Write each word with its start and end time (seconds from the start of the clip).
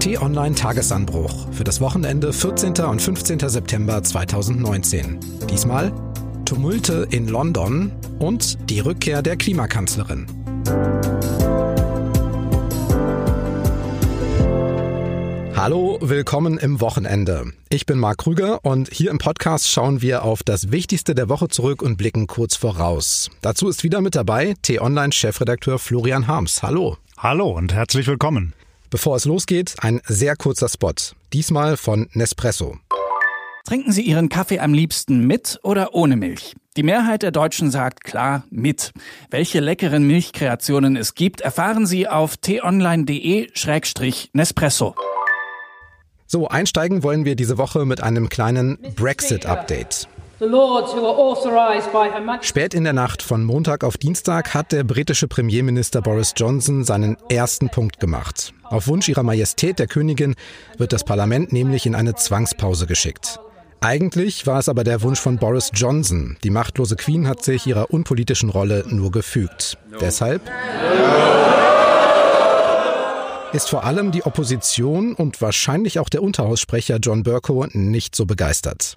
T-Online 0.00 0.54
Tagesanbruch 0.54 1.52
für 1.52 1.62
das 1.62 1.78
Wochenende 1.82 2.32
14. 2.32 2.72
und 2.86 3.02
15. 3.02 3.38
September 3.40 4.02
2019. 4.02 5.20
Diesmal 5.50 5.92
Tumulte 6.46 7.06
in 7.10 7.28
London 7.28 7.92
und 8.18 8.70
die 8.70 8.80
Rückkehr 8.80 9.20
der 9.20 9.36
Klimakanzlerin. 9.36 10.26
Hallo, 15.54 15.98
willkommen 16.00 16.56
im 16.56 16.80
Wochenende. 16.80 17.52
Ich 17.68 17.84
bin 17.84 17.98
Marc 17.98 18.16
Krüger 18.16 18.64
und 18.64 18.88
hier 18.90 19.10
im 19.10 19.18
Podcast 19.18 19.70
schauen 19.70 20.00
wir 20.00 20.24
auf 20.24 20.42
das 20.42 20.72
Wichtigste 20.72 21.14
der 21.14 21.28
Woche 21.28 21.48
zurück 21.48 21.82
und 21.82 21.98
blicken 21.98 22.26
kurz 22.26 22.56
voraus. 22.56 23.28
Dazu 23.42 23.68
ist 23.68 23.84
wieder 23.84 24.00
mit 24.00 24.14
dabei 24.14 24.54
T-Online-Chefredakteur 24.62 25.78
Florian 25.78 26.26
Harms. 26.26 26.62
Hallo. 26.62 26.96
Hallo 27.18 27.50
und 27.50 27.74
herzlich 27.74 28.06
willkommen. 28.06 28.54
Bevor 28.90 29.16
es 29.16 29.24
losgeht, 29.24 29.74
ein 29.80 30.02
sehr 30.04 30.36
kurzer 30.36 30.68
Spot. 30.68 30.92
Diesmal 31.32 31.76
von 31.76 32.08
Nespresso. 32.12 32.76
Trinken 33.64 33.92
Sie 33.92 34.02
Ihren 34.02 34.28
Kaffee 34.28 34.58
am 34.58 34.74
liebsten 34.74 35.28
mit 35.28 35.60
oder 35.62 35.94
ohne 35.94 36.16
Milch? 36.16 36.56
Die 36.76 36.82
Mehrheit 36.82 37.22
der 37.22 37.30
Deutschen 37.30 37.70
sagt 37.70 38.02
klar 38.02 38.42
mit. 38.50 38.90
Welche 39.30 39.60
leckeren 39.60 40.08
Milchkreationen 40.08 40.96
es 40.96 41.14
gibt, 41.14 41.40
erfahren 41.40 41.86
Sie 41.86 42.08
auf 42.08 42.36
t-online.de-nespresso. 42.36 44.96
So, 46.26 46.48
einsteigen 46.48 47.04
wollen 47.04 47.24
wir 47.24 47.36
diese 47.36 47.58
Woche 47.58 47.86
mit 47.86 48.02
einem 48.02 48.28
kleinen 48.28 48.76
Brexit-Update. 48.96 50.08
Spät 52.40 52.74
in 52.74 52.84
der 52.84 52.92
Nacht 52.92 53.22
von 53.22 53.44
Montag 53.44 53.84
auf 53.84 53.98
Dienstag 53.98 54.54
hat 54.54 54.72
der 54.72 54.82
britische 54.84 55.28
Premierminister 55.28 56.00
Boris 56.00 56.32
Johnson 56.36 56.82
seinen 56.82 57.16
ersten 57.28 57.68
Punkt 57.68 58.00
gemacht. 58.00 58.54
Auf 58.70 58.86
Wunsch 58.86 59.08
ihrer 59.08 59.24
Majestät 59.24 59.80
der 59.80 59.88
Königin 59.88 60.36
wird 60.78 60.92
das 60.92 61.02
Parlament 61.02 61.52
nämlich 61.52 61.86
in 61.86 61.96
eine 61.96 62.14
Zwangspause 62.14 62.86
geschickt. 62.86 63.40
Eigentlich 63.80 64.46
war 64.46 64.60
es 64.60 64.68
aber 64.68 64.84
der 64.84 65.02
Wunsch 65.02 65.18
von 65.18 65.38
Boris 65.38 65.72
Johnson. 65.74 66.36
Die 66.44 66.50
machtlose 66.50 66.94
Queen 66.94 67.26
hat 67.26 67.42
sich 67.42 67.66
ihrer 67.66 67.90
unpolitischen 67.90 68.48
Rolle 68.48 68.84
nur 68.86 69.10
gefügt. 69.10 69.76
Deshalb 70.00 70.42
ist 73.52 73.68
vor 73.68 73.84
allem 73.84 74.12
die 74.12 74.24
Opposition 74.24 75.14
und 75.14 75.40
wahrscheinlich 75.40 75.98
auch 75.98 76.08
der 76.08 76.22
Unterhaussprecher 76.22 76.98
John 77.02 77.22
Burko 77.22 77.66
nicht 77.72 78.14
so 78.14 78.26
begeistert. 78.26 78.94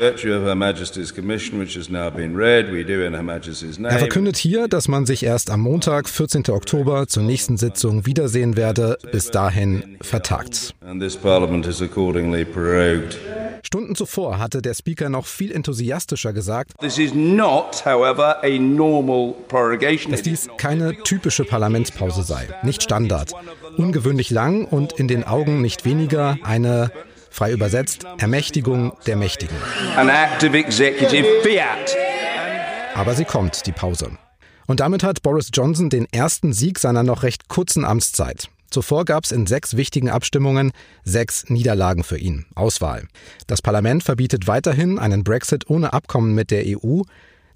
Er 3.92 4.00
verkündet 4.00 4.38
hier, 4.38 4.68
dass 4.68 4.88
man 4.88 5.06
sich 5.06 5.24
erst 5.24 5.50
am 5.50 5.62
Montag, 5.62 6.10
14. 6.10 6.44
Oktober, 6.50 7.08
zur 7.08 7.24
nächsten 7.24 7.58
Sitzung 7.58 8.06
wiedersehen 8.06 8.56
werde, 8.56 8.98
bis 9.12 9.32
dahin 9.32 9.98
vertagt. 10.02 10.76
Stunden 13.74 13.96
zuvor 13.96 14.38
hatte 14.38 14.62
der 14.62 14.76
Speaker 14.76 15.10
noch 15.10 15.26
viel 15.26 15.52
enthusiastischer 15.52 16.32
gesagt, 16.32 16.74
dass 16.80 16.96
dies 20.22 20.48
keine 20.58 21.02
typische 21.02 21.44
Parlamentspause 21.44 22.22
sei, 22.22 22.48
nicht 22.62 22.84
Standard, 22.84 23.34
ungewöhnlich 23.76 24.30
lang 24.30 24.66
und 24.66 24.94
in 24.94 25.08
den 25.08 25.24
Augen 25.24 25.64
nicht 25.64 25.86
weniger 25.86 26.38
eine 26.44 26.92
frei 27.32 27.52
übersetzt, 27.52 28.06
Ermächtigung 28.20 28.94
der 29.08 29.16
Mächtigen. 29.16 29.58
Aber 32.94 33.16
sie 33.16 33.26
kommt, 33.26 33.66
die 33.66 33.72
Pause. 33.72 34.12
Und 34.68 34.82
damit 34.82 35.02
hat 35.02 35.24
Boris 35.24 35.50
Johnson 35.52 35.90
den 35.90 36.06
ersten 36.12 36.54
Sieg 36.54 36.78
seiner 36.78 37.02
noch 37.02 37.24
recht 37.24 37.50
kurzen 37.50 37.86
Amtszeit. 37.86 38.50
Zuvor 38.74 39.06
gab 39.06 39.24
es 39.24 39.32
in 39.32 39.46
sechs 39.46 39.78
wichtigen 39.78 40.10
Abstimmungen 40.10 40.72
sechs 41.04 41.48
Niederlagen 41.48 42.04
für 42.04 42.18
ihn. 42.18 42.48
Auswahl. 42.56 43.08
Das 43.46 43.62
Parlament 43.62 44.04
verbietet 44.04 44.48
weiterhin 44.48 44.98
einen 44.98 45.24
Brexit 45.24 45.70
ohne 45.70 45.94
Abkommen 45.94 46.34
mit 46.34 46.50
der 46.50 46.64
EU. 46.66 47.02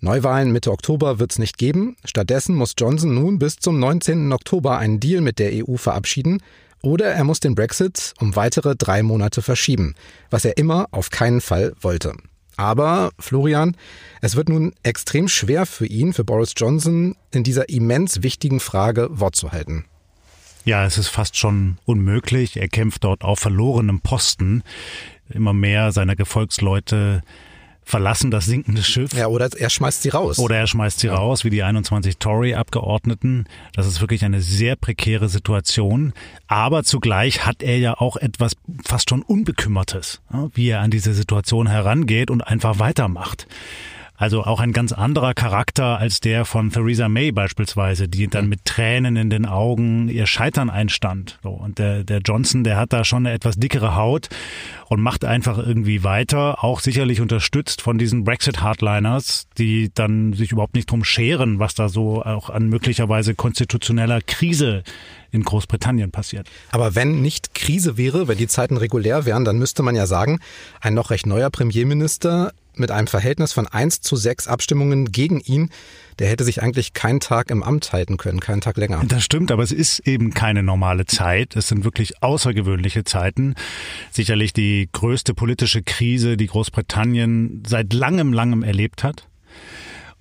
Neuwahlen 0.02 0.52
Mitte 0.52 0.72
Oktober 0.72 1.18
wird 1.18 1.32
es 1.32 1.40
nicht 1.40 1.58
geben. 1.58 1.98
Stattdessen 2.06 2.54
muss 2.54 2.76
Johnson 2.78 3.16
nun 3.16 3.40
bis 3.40 3.56
zum 3.56 3.80
19. 3.80 4.32
Oktober 4.32 4.78
einen 4.78 5.00
Deal 5.00 5.22
mit 5.22 5.40
der 5.40 5.68
EU 5.68 5.78
verabschieden. 5.78 6.44
Oder 6.84 7.08
er 7.08 7.24
muss 7.24 7.40
den 7.40 7.56
Brexit 7.56 8.14
um 8.20 8.36
weitere 8.36 8.76
drei 8.76 9.02
Monate 9.02 9.42
verschieben, 9.42 9.96
was 10.30 10.46
er 10.46 10.58
immer 10.58 10.86
auf 10.92 11.10
keinen 11.10 11.42
Fall 11.42 11.74
wollte. 11.82 12.14
Aber, 12.58 13.10
Florian, 13.18 13.76
es 14.22 14.36
wird 14.36 14.50
nun 14.50 14.74
extrem 14.84 15.28
schwer 15.28 15.66
für 15.66 15.88
ihn, 15.88 16.14
für 16.14 16.24
Boris 16.24 16.54
Johnson, 16.56 17.16
in 17.32 17.44
dieser 17.44 17.70
immens 17.70 18.22
wichtigen 18.22 18.60
Frage 18.60 19.08
Wort 19.10 19.36
zu 19.36 19.52
halten. 19.52 19.86
Ja, 20.68 20.84
es 20.84 20.98
ist 20.98 21.08
fast 21.08 21.38
schon 21.38 21.78
unmöglich. 21.86 22.58
Er 22.58 22.68
kämpft 22.68 23.06
dort 23.06 23.24
auf 23.24 23.40
verlorenem 23.40 24.02
Posten. 24.02 24.64
Immer 25.30 25.54
mehr 25.54 25.94
seiner 25.94 26.18
Gefolgsleute 26.18 27.22
verlassen 27.86 28.32
das 28.32 28.48
sinkende 28.48 28.84
Schiff. 28.84 29.14
Ja, 29.14 29.28
oder 29.28 29.50
er 29.58 29.70
schmeißt 29.70 30.02
sie 30.02 30.10
raus. 30.10 30.40
Oder 30.40 30.58
er 30.58 30.68
schmeißt 30.68 31.00
sie 31.00 31.08
ja. 31.08 31.16
raus, 31.16 31.46
wie 31.46 31.52
die 31.52 31.64
21 31.64 32.18
Tory-Abgeordneten. 32.18 33.46
Das 33.72 33.88
ist 33.88 34.02
wirklich 34.02 34.26
eine 34.26 34.42
sehr 34.42 34.76
prekäre 34.76 35.30
Situation. 35.30 36.12
Aber 36.48 36.84
zugleich 36.84 37.46
hat 37.46 37.64
er 37.64 37.78
ja 37.78 37.94
auch 37.98 38.18
etwas 38.18 38.58
fast 38.84 39.10
schon 39.10 39.22
Unbekümmertes, 39.22 40.22
wie 40.54 40.68
er 40.68 40.82
an 40.82 40.92
diese 40.92 41.14
Situation 41.14 41.68
herangeht 41.68 42.30
und 42.30 42.42
einfach 42.42 42.78
weitermacht. 42.80 43.48
Also 44.20 44.44
auch 44.44 44.60
ein 44.60 44.74
ganz 44.74 44.94
anderer 44.94 45.36
Charakter 45.36 46.00
als 46.00 46.20
der 46.20 46.44
von 46.44 46.72
Theresa 46.72 47.08
May 47.08 47.32
beispielsweise, 47.32 48.08
die 48.08 48.28
dann 48.28 48.50
mit 48.50 48.66
Tränen 48.66 49.16
in 49.16 49.30
den 49.30 49.46
Augen 49.46 50.10
ihr 50.10 50.26
Scheitern 50.26 50.72
einstand. 50.72 51.38
So, 51.44 51.52
und 51.52 51.78
der, 51.78 52.04
der 52.04 52.22
Johnson, 52.22 52.64
der 52.64 52.78
hat 52.78 52.94
da 52.94 53.04
schon 53.04 53.28
eine 53.28 53.36
etwas 53.36 53.58
dickere 53.58 53.96
Haut 53.96 54.30
und 54.88 55.02
macht 55.02 55.24
einfach 55.24 55.60
irgendwie 55.60 56.04
weiter, 56.04 56.64
auch 56.64 56.80
sicherlich 56.80 57.22
unterstützt 57.22 57.84
von 57.84 58.00
diesen 58.00 58.24
Brexit-Hardliners, 58.24 59.50
die 59.60 59.92
dann 59.94 60.34
sich 60.34 60.52
überhaupt 60.52 60.74
nicht 60.74 60.90
drum 60.90 61.04
scheren, 61.04 61.60
was 61.60 61.76
da 61.76 61.88
so 61.88 62.24
auch 62.24 62.50
an 62.50 62.70
möglicherweise 62.70 63.36
konstitutioneller 63.36 64.22
Krise 64.22 64.82
in 65.30 65.44
Großbritannien 65.44 66.10
passiert. 66.10 66.50
Aber 66.72 66.96
wenn 66.96 67.22
nicht 67.22 67.54
Krise 67.54 67.98
wäre, 67.98 68.28
wenn 68.28 68.38
die 68.40 68.48
Zeiten 68.48 68.78
regulär 68.78 69.26
wären, 69.26 69.46
dann 69.46 69.60
müsste 69.60 69.84
man 69.84 69.96
ja 69.96 70.08
sagen, 70.08 70.40
ein 70.82 70.96
noch 70.96 71.12
recht 71.12 71.28
neuer 71.28 71.52
Premierminister 71.52 72.52
mit 72.80 72.92
einem 72.92 73.08
Verhältnis 73.08 73.54
von 73.54 73.68
1 73.68 74.02
zu 74.02 74.16
6 74.16 74.48
Abstimmungen 74.48 75.12
gegen 75.12 75.40
ihn, 75.40 75.70
der 76.20 76.28
hätte 76.28 76.44
sich 76.44 76.62
eigentlich 76.62 76.94
keinen 76.94 77.20
Tag 77.20 77.50
im 77.50 77.64
Amt 77.64 77.94
halten 77.94 78.18
können, 78.18 78.40
keinen 78.40 78.62
Tag 78.62 78.78
länger. 78.78 79.04
Das 79.08 79.24
stimmt, 79.24 79.52
aber 79.52 79.64
es 79.64 79.72
ist 79.72 80.00
eben 80.08 80.34
keine 80.34 80.64
normale 80.64 81.06
Zeit. 81.06 81.56
Es 81.56 81.68
sind 81.68 81.84
wirklich 81.84 82.24
außergewöhnliche 82.24 83.04
Zeiten. 83.04 83.56
Sicherlich 84.12 84.54
die 84.54 84.90
größte 84.92 85.34
politische 85.34 85.84
Krise, 85.84 86.38
die 86.38 86.48
Großbritannien 86.48 87.64
seit 87.68 87.94
langem, 87.94 88.34
langem 88.34 88.64
erlebt 88.64 89.04
hat. 89.04 89.28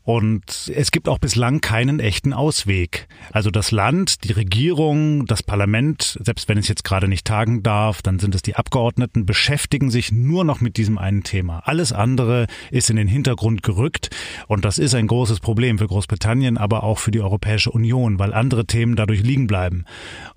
Und 0.06 0.70
es 0.72 0.92
gibt 0.92 1.08
auch 1.08 1.18
bislang 1.18 1.60
keinen 1.60 1.98
echten 1.98 2.32
Ausweg. 2.32 3.08
Also 3.32 3.50
das 3.50 3.72
Land, 3.72 4.22
die 4.22 4.30
Regierung, 4.30 5.26
das 5.26 5.42
Parlament, 5.42 6.16
selbst 6.22 6.48
wenn 6.48 6.58
es 6.58 6.68
jetzt 6.68 6.84
gerade 6.84 7.08
nicht 7.08 7.26
tagen 7.26 7.64
darf, 7.64 8.02
dann 8.02 8.20
sind 8.20 8.32
es 8.36 8.42
die 8.42 8.54
Abgeordneten, 8.54 9.26
beschäftigen 9.26 9.90
sich 9.90 10.12
nur 10.12 10.44
noch 10.44 10.60
mit 10.60 10.76
diesem 10.76 10.96
einen 10.96 11.24
Thema. 11.24 11.58
Alles 11.64 11.92
andere 11.92 12.46
ist 12.70 12.88
in 12.88 12.94
den 12.94 13.08
Hintergrund 13.08 13.64
gerückt. 13.64 14.10
Und 14.46 14.64
das 14.64 14.78
ist 14.78 14.94
ein 14.94 15.08
großes 15.08 15.40
Problem 15.40 15.76
für 15.76 15.88
Großbritannien, 15.88 16.56
aber 16.56 16.84
auch 16.84 17.00
für 17.00 17.10
die 17.10 17.20
Europäische 17.20 17.72
Union, 17.72 18.20
weil 18.20 18.32
andere 18.32 18.64
Themen 18.64 18.94
dadurch 18.94 19.24
liegen 19.24 19.48
bleiben. 19.48 19.86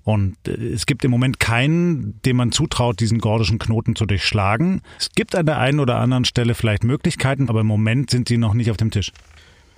Und 0.02 0.36
äh, 0.48 0.50
es 0.50 0.84
gibt 0.84 1.04
im 1.04 1.12
Moment 1.12 1.38
keinen, 1.38 2.20
dem 2.22 2.38
man 2.38 2.50
zutraut, 2.50 2.98
diesen 2.98 3.20
gordischen 3.20 3.60
Knoten 3.60 3.94
zu 3.94 4.04
durchschlagen. 4.04 4.82
Es 4.98 5.10
gibt 5.10 5.36
an 5.36 5.46
der 5.46 5.58
einen 5.58 5.78
oder 5.78 5.98
anderen 5.98 6.24
Stelle 6.24 6.56
vielleicht 6.56 6.82
Möglichkeiten, 6.82 7.48
aber 7.48 7.60
im 7.60 7.68
Moment 7.68 8.10
sind 8.10 8.26
sie 8.26 8.36
noch 8.36 8.54
nicht 8.54 8.72
auf 8.72 8.76
dem 8.76 8.90
Tisch. 8.90 9.12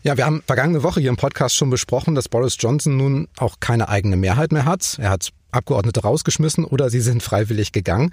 Ja, 0.04 0.16
wir 0.16 0.26
haben 0.26 0.42
vergangene 0.44 0.82
Woche 0.82 1.00
hier 1.00 1.10
im 1.10 1.16
Podcast 1.16 1.54
schon 1.54 1.70
besprochen, 1.70 2.16
dass 2.16 2.28
Boris 2.28 2.56
Johnson 2.58 2.96
nun 2.96 3.28
auch 3.36 3.60
keine 3.60 3.88
eigene 3.88 4.16
Mehrheit 4.16 4.50
mehr 4.50 4.64
hat. 4.64 4.98
Er 4.98 5.10
hat 5.10 5.28
Abgeordnete 5.52 6.00
rausgeschmissen 6.00 6.64
oder 6.64 6.90
sie 6.90 7.00
sind 7.00 7.22
freiwillig 7.22 7.70
gegangen. 7.70 8.10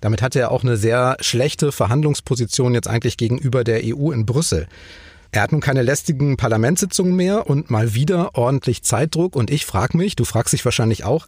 Damit 0.00 0.22
hat 0.22 0.36
er 0.36 0.52
auch 0.52 0.62
eine 0.62 0.76
sehr 0.76 1.16
schlechte 1.20 1.72
Verhandlungsposition 1.72 2.74
jetzt 2.74 2.86
eigentlich 2.86 3.16
gegenüber 3.16 3.64
der 3.64 3.80
EU 3.82 4.12
in 4.12 4.24
Brüssel. 4.24 4.68
Er 5.32 5.42
hat 5.42 5.50
nun 5.50 5.60
keine 5.60 5.82
lästigen 5.82 6.36
Parlamentssitzungen 6.36 7.16
mehr 7.16 7.48
und 7.48 7.70
mal 7.70 7.92
wieder 7.94 8.36
ordentlich 8.36 8.84
Zeitdruck. 8.84 9.34
Und 9.34 9.50
ich 9.50 9.66
frage 9.66 9.96
mich, 9.96 10.14
du 10.14 10.24
fragst 10.24 10.52
dich 10.52 10.64
wahrscheinlich 10.64 11.02
auch, 11.02 11.26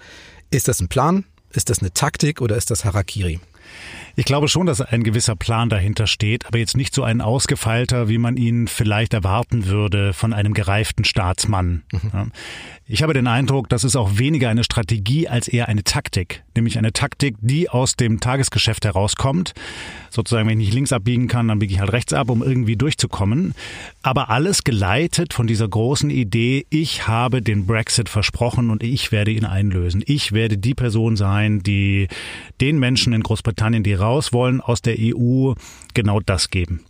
ist 0.51 0.69
das 0.69 0.81
ein 0.81 0.89
Plan? 0.89 1.25
Ist 1.53 1.71
das 1.71 1.81
eine 1.81 1.93
Taktik 1.93 2.41
oder 2.41 2.57
ist 2.57 2.71
das 2.71 2.85
Harakiri? 2.85 3.41
Ich 4.17 4.25
glaube 4.25 4.49
schon, 4.49 4.67
dass 4.67 4.81
ein 4.81 5.03
gewisser 5.03 5.35
Plan 5.35 5.69
dahinter 5.69 6.07
steht, 6.07 6.47
aber 6.47 6.59
jetzt 6.59 6.77
nicht 6.77 6.95
so 6.95 7.03
ein 7.03 7.21
ausgefeilter, 7.21 8.09
wie 8.09 8.19
man 8.19 8.37
ihn 8.37 8.69
vielleicht 8.69 9.13
erwarten 9.13 9.67
würde 9.67 10.13
von 10.13 10.33
einem 10.33 10.55
gereiften 10.55 11.05
Staatsmann. 11.05 11.83
Mhm. 11.91 12.31
Ich 12.87 13.03
habe 13.03 13.15
den 13.15 13.27
Eindruck, 13.27 13.71
das 13.71 13.83
ist 13.83 13.97
auch 13.97 14.19
weniger 14.19 14.51
eine 14.51 14.63
Strategie 14.63 15.27
als 15.27 15.49
eher 15.49 15.69
eine 15.69 15.85
Taktik, 15.85 16.45
nämlich 16.55 16.77
eine 16.77 16.93
Taktik, 16.93 17.37
die 17.41 17.71
aus 17.71 17.97
dem 17.97 18.21
Tagesgeschäft 18.21 18.85
herauskommt. 18.85 19.55
sozusagen, 20.11 20.49
wenn 20.49 20.61
ich 20.61 20.67
nicht 20.67 20.75
links 20.75 20.93
abbiegen 20.93 21.27
kann, 21.27 21.49
dann 21.49 21.59
biege 21.59 21.73
ich 21.73 21.81
halt 21.81 21.93
rechts 21.93 22.13
ab, 22.13 22.31
um 22.31 22.43
irgendwie 22.43 22.77
durchzukommen. 22.77 23.55
Aber 24.03 24.29
alles 24.31 24.65
geleitet 24.65 25.33
von 25.33 25.47
dieser 25.47 25.67
großen 25.67 26.11
Idee, 26.11 26.67
ich 26.69 27.09
habe 27.09 27.41
den 27.41 27.67
Brexit 27.67 28.11
versprochen 28.11 28.71
und 28.71 28.83
ich 28.83 29.13
werde 29.13 29.31
ihn 29.31 29.47
einlösen. 29.47 30.03
Ich 30.07 30.33
werde 30.33 30.59
die 30.59 30.75
Person 30.75 31.17
sein, 31.17 31.61
die 31.61 32.09
den 32.61 32.79
Menschen 32.79 33.15
in 33.15 33.23
Großbritannien, 33.23 33.83
die 33.83 33.95
raus 34.05 34.33
wollen 34.33 34.61
aus 34.61 34.83
der 34.83 34.97
EU, 34.99 35.55
genau 35.95 36.21
das 36.21 36.51
geben. 36.51 36.85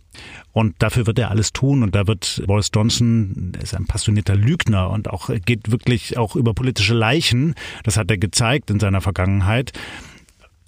Und 0.51 0.75
dafür 0.79 1.07
wird 1.07 1.19
er 1.19 1.31
alles 1.31 1.53
tun. 1.53 1.83
Und 1.83 1.95
da 1.95 2.07
wird 2.07 2.43
Boris 2.47 2.69
Johnson, 2.73 3.53
er 3.55 3.63
ist 3.63 3.75
ein 3.75 3.85
passionierter 3.85 4.35
Lügner 4.35 4.89
und 4.89 5.09
auch 5.09 5.29
geht 5.45 5.71
wirklich 5.71 6.17
auch 6.17 6.35
über 6.35 6.53
politische 6.53 6.93
Leichen. 6.93 7.55
Das 7.83 7.97
hat 7.97 8.09
er 8.11 8.17
gezeigt 8.17 8.69
in 8.69 8.79
seiner 8.79 9.01
Vergangenheit. 9.01 9.73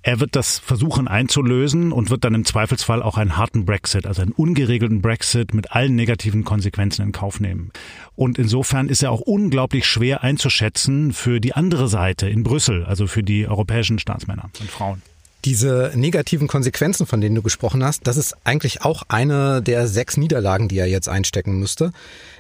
Er 0.04 0.22
wird 0.22 0.38
das 0.38 0.60
versuchen 0.60 1.10
einzulösen 1.10 1.92
und 1.92 2.10
wird 2.10 2.24
dann 2.24 2.34
im 2.34 2.46
Zweifelsfall 2.46 3.04
auch 3.04 3.18
einen 3.18 3.36
harten 3.36 3.66
Brexit, 3.66 4.06
also 4.06 4.22
einen 4.22 4.32
ungeregelten 4.32 5.02
Brexit 5.02 5.54
mit 5.54 5.74
allen 5.74 5.96
negativen 5.96 6.46
Konsequenzen 6.46 7.02
in 7.02 7.12
Kauf 7.12 7.42
nehmen. 7.42 7.72
Und 8.16 8.38
insofern 8.38 8.88
ist 8.88 9.04
er 9.04 9.12
auch 9.12 9.20
unglaublich 9.20 9.86
schwer 9.86 10.24
einzuschätzen 10.24 11.12
für 11.12 11.42
die 11.42 11.54
andere 11.56 11.90
Seite 11.90 12.30
in 12.30 12.44
Brüssel, 12.44 12.86
also 12.86 13.06
für 13.06 13.22
die 13.22 13.48
europäischen 13.48 14.00
Staatsmänner 14.00 14.50
und 14.62 14.70
Frauen. 14.70 15.02
Diese 15.48 15.94
negativen 15.96 16.50
Konsequenzen, 16.50 17.06
von 17.06 17.22
denen 17.22 17.36
du 17.36 17.42
gesprochen 17.42 17.82
hast, 17.82 18.06
das 18.06 18.18
ist 18.18 18.36
eigentlich 18.44 18.82
auch 18.82 19.04
eine 19.08 19.62
der 19.62 19.88
sechs 19.88 20.18
Niederlagen, 20.18 20.68
die 20.68 20.78
er 20.78 20.88
jetzt 20.88 21.08
einstecken 21.08 21.58
müsste. 21.58 21.94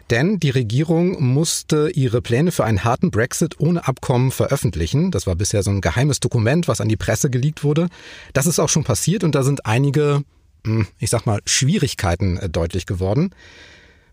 Denn 0.10 0.42
die 0.42 0.50
Regierung 0.50 1.24
musste 1.24 1.90
ihre 1.90 2.22
Pläne 2.22 2.52
für 2.52 2.66
einen 2.66 2.84
harten 2.84 3.10
Brexit 3.10 3.62
ohne 3.62 3.88
Abkommen 3.88 4.32
veröffentlichen. 4.32 5.10
Das 5.10 5.26
war 5.26 5.38
bisher 5.38 5.64
so 5.64 5.72
ein 5.72 5.80
geheimes 5.80 6.20
Dokument, 6.20 6.68
was 6.68 6.82
an 6.82 6.90
die 6.90 6.98
Presse 6.98 7.30
geleakt 7.30 7.64
wurde. 7.64 7.88
Das 8.34 8.46
ist 8.46 8.60
auch 8.60 8.68
schon 8.68 8.84
passiert 8.84 9.24
und 9.24 9.36
da 9.36 9.44
sind 9.44 9.66
einige, 9.66 10.24
hm, 10.66 10.86
ich 11.00 11.10
sag 11.10 11.26
mal, 11.26 11.40
Schwierigkeiten 11.46 12.36
äh, 12.36 12.50
deutlich 12.50 12.86
geworden. 12.86 13.32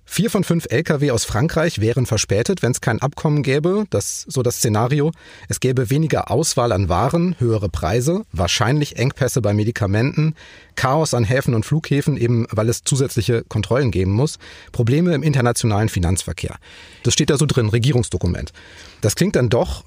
Vier 0.06 0.31
von 0.31 0.45
fünf 0.45 0.67
Lkw 0.71 1.11
aus 1.11 1.25
Frankreich 1.25 1.81
wären 1.81 2.06
verspätet, 2.06 2.62
wenn 2.62 2.73
es 2.73 2.81
kein 2.81 3.01
Abkommen 3.01 3.43
gäbe. 3.43 3.85
Das 3.91 4.25
so 4.29 4.43
das 4.43 4.56
Szenario. 4.56 5.12
Es 5.49 5.61
gäbe 5.61 5.91
weniger 5.91 6.31
Auswahl 6.31 6.73
an 6.73 6.89
Waren, 6.89 7.35
höhere 7.39 7.69
Preise, 7.69 8.23
wahrscheinlich 8.31 8.97
Engpässe 8.97 9.41
bei 9.41 9.55
Medikamenten, 9.55 10.35
Chaos 10.77 11.15
an 11.15 11.25
Häfen 11.25 11.55
und 11.55 11.65
Flughäfen, 11.65 12.17
eben 12.17 12.47
weil 12.51 12.69
es 12.69 12.85
zusätzliche 12.85 13.45
Kontrollen 13.49 13.91
geben 13.91 14.12
muss, 14.12 14.39
Probleme 14.73 15.15
im 15.15 15.23
internationalen 15.23 15.89
Finanzverkehr. 15.89 16.57
Das 17.03 17.15
steht 17.15 17.31
da 17.31 17.37
so 17.37 17.47
drin, 17.47 17.69
Regierungsdokument. 17.69 18.53
Das 19.00 19.17
klingt 19.17 19.37
dann 19.37 19.49
doch 19.49 19.85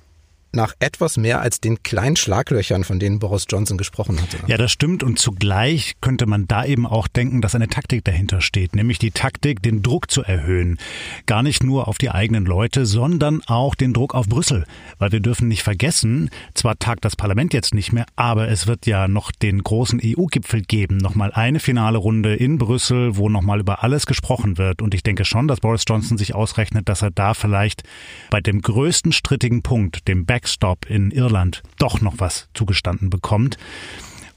nach 0.53 0.73
etwas 0.79 1.17
mehr 1.17 1.41
als 1.41 1.61
den 1.61 1.83
kleinen 1.83 2.15
Schlaglöchern, 2.15 2.83
von 2.83 2.99
denen 2.99 3.19
Boris 3.19 3.45
Johnson 3.49 3.77
gesprochen 3.77 4.21
hatte. 4.21 4.37
Ja, 4.47 4.57
das 4.57 4.71
stimmt. 4.71 5.03
Und 5.03 5.19
zugleich 5.19 5.95
könnte 6.01 6.25
man 6.25 6.47
da 6.47 6.65
eben 6.65 6.85
auch 6.87 7.07
denken, 7.07 7.41
dass 7.41 7.55
eine 7.55 7.67
Taktik 7.67 8.03
dahinter 8.03 8.41
steht, 8.41 8.75
nämlich 8.75 8.99
die 8.99 9.11
Taktik, 9.11 9.61
den 9.61 9.83
Druck 9.83 10.09
zu 10.09 10.23
erhöhen. 10.23 10.77
Gar 11.25 11.43
nicht 11.43 11.63
nur 11.63 11.87
auf 11.87 11.97
die 11.97 12.09
eigenen 12.09 12.45
Leute, 12.45 12.85
sondern 12.85 13.41
auch 13.45 13.75
den 13.75 13.93
Druck 13.93 14.15
auf 14.15 14.27
Brüssel. 14.27 14.65
Weil 14.97 15.11
wir 15.11 15.19
dürfen 15.19 15.47
nicht 15.47 15.63
vergessen, 15.63 16.29
zwar 16.53 16.79
tagt 16.79 17.05
das 17.05 17.15
Parlament 17.15 17.53
jetzt 17.53 17.73
nicht 17.73 17.93
mehr, 17.93 18.05
aber 18.15 18.47
es 18.47 18.67
wird 18.67 18.85
ja 18.85 19.07
noch 19.07 19.31
den 19.31 19.63
großen 19.63 20.01
EU-Gipfel 20.03 20.61
geben. 20.61 20.97
Nochmal 20.97 21.31
eine 21.33 21.59
finale 21.59 21.97
Runde 21.97 22.35
in 22.35 22.57
Brüssel, 22.57 23.17
wo 23.17 23.29
nochmal 23.29 23.59
über 23.59 23.83
alles 23.83 24.05
gesprochen 24.05 24.57
wird. 24.57 24.81
Und 24.81 24.93
ich 24.93 25.03
denke 25.03 25.25
schon, 25.25 25.47
dass 25.47 25.59
Boris 25.59 25.83
Johnson 25.87 26.17
sich 26.17 26.33
ausrechnet, 26.33 26.89
dass 26.89 27.01
er 27.01 27.11
da 27.11 27.33
vielleicht 27.33 27.83
bei 28.29 28.41
dem 28.41 28.61
größten 28.61 29.11
strittigen 29.11 29.61
Punkt, 29.61 30.07
dem 30.07 30.25
Back 30.25 30.36
Backstop 30.37 30.87
in 30.87 31.09
Irland 31.09 31.63
doch 31.79 31.99
noch 31.99 32.19
was 32.19 32.47
zugestanden 32.53 33.09
bekommt. 33.09 33.57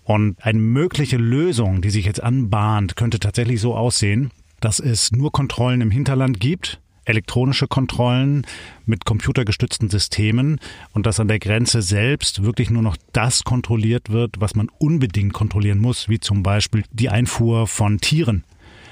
Und 0.03 0.43
eine 0.43 0.59
mögliche 0.59 1.19
Lösung, 1.19 1.83
die 1.83 1.91
sich 1.91 2.07
jetzt 2.07 2.23
anbahnt, 2.23 2.97
könnte 2.97 3.21
tatsächlich 3.21 3.61
so 3.61 3.75
aussehen, 3.77 4.31
dass 4.61 4.81
es 4.81 5.13
nur 5.13 5.31
Kontrollen 5.31 5.83
im 5.83 5.91
Hinterland 5.91 6.41
gibt, 6.41 6.81
elektronische 7.05 7.69
Kontrollen 7.69 8.47
mit 8.87 9.05
computergestützten 9.05 9.91
Systemen 9.91 10.59
und 10.95 11.05
dass 11.05 11.21
an 11.21 11.29
der 11.29 11.39
Grenze 11.39 11.83
selbst 11.83 12.43
wirklich 12.43 12.71
nur 12.71 12.83
noch 12.83 12.97
das 13.13 13.45
kontrolliert 13.45 14.09
wird, 14.09 14.41
was 14.41 14.55
man 14.55 14.71
unbedingt 14.79 15.35
kontrollieren 15.35 15.81
muss, 15.81 16.09
wie 16.09 16.19
zum 16.19 16.43
Beispiel 16.43 16.83
die 16.93 17.11
Einfuhr 17.11 17.67
von 17.67 17.99
Tieren 17.99 18.45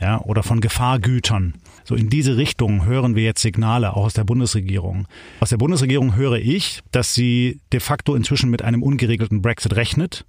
ja, 0.02 0.20
oder 0.20 0.42
von 0.42 0.60
Gefahrgütern. 0.60 1.54
So 1.88 1.94
in 1.94 2.10
diese 2.10 2.36
Richtung 2.36 2.84
hören 2.84 3.16
wir 3.16 3.22
jetzt 3.22 3.40
Signale 3.40 3.96
auch 3.96 4.04
aus 4.04 4.12
der 4.12 4.24
Bundesregierung. 4.24 5.08
Aus 5.40 5.48
der 5.48 5.56
Bundesregierung 5.56 6.16
höre 6.16 6.36
ich, 6.36 6.82
dass 6.92 7.14
sie 7.14 7.62
de 7.72 7.80
facto 7.80 8.14
inzwischen 8.14 8.50
mit 8.50 8.60
einem 8.60 8.82
ungeregelten 8.82 9.40
Brexit 9.40 9.74
rechnet. 9.74 10.26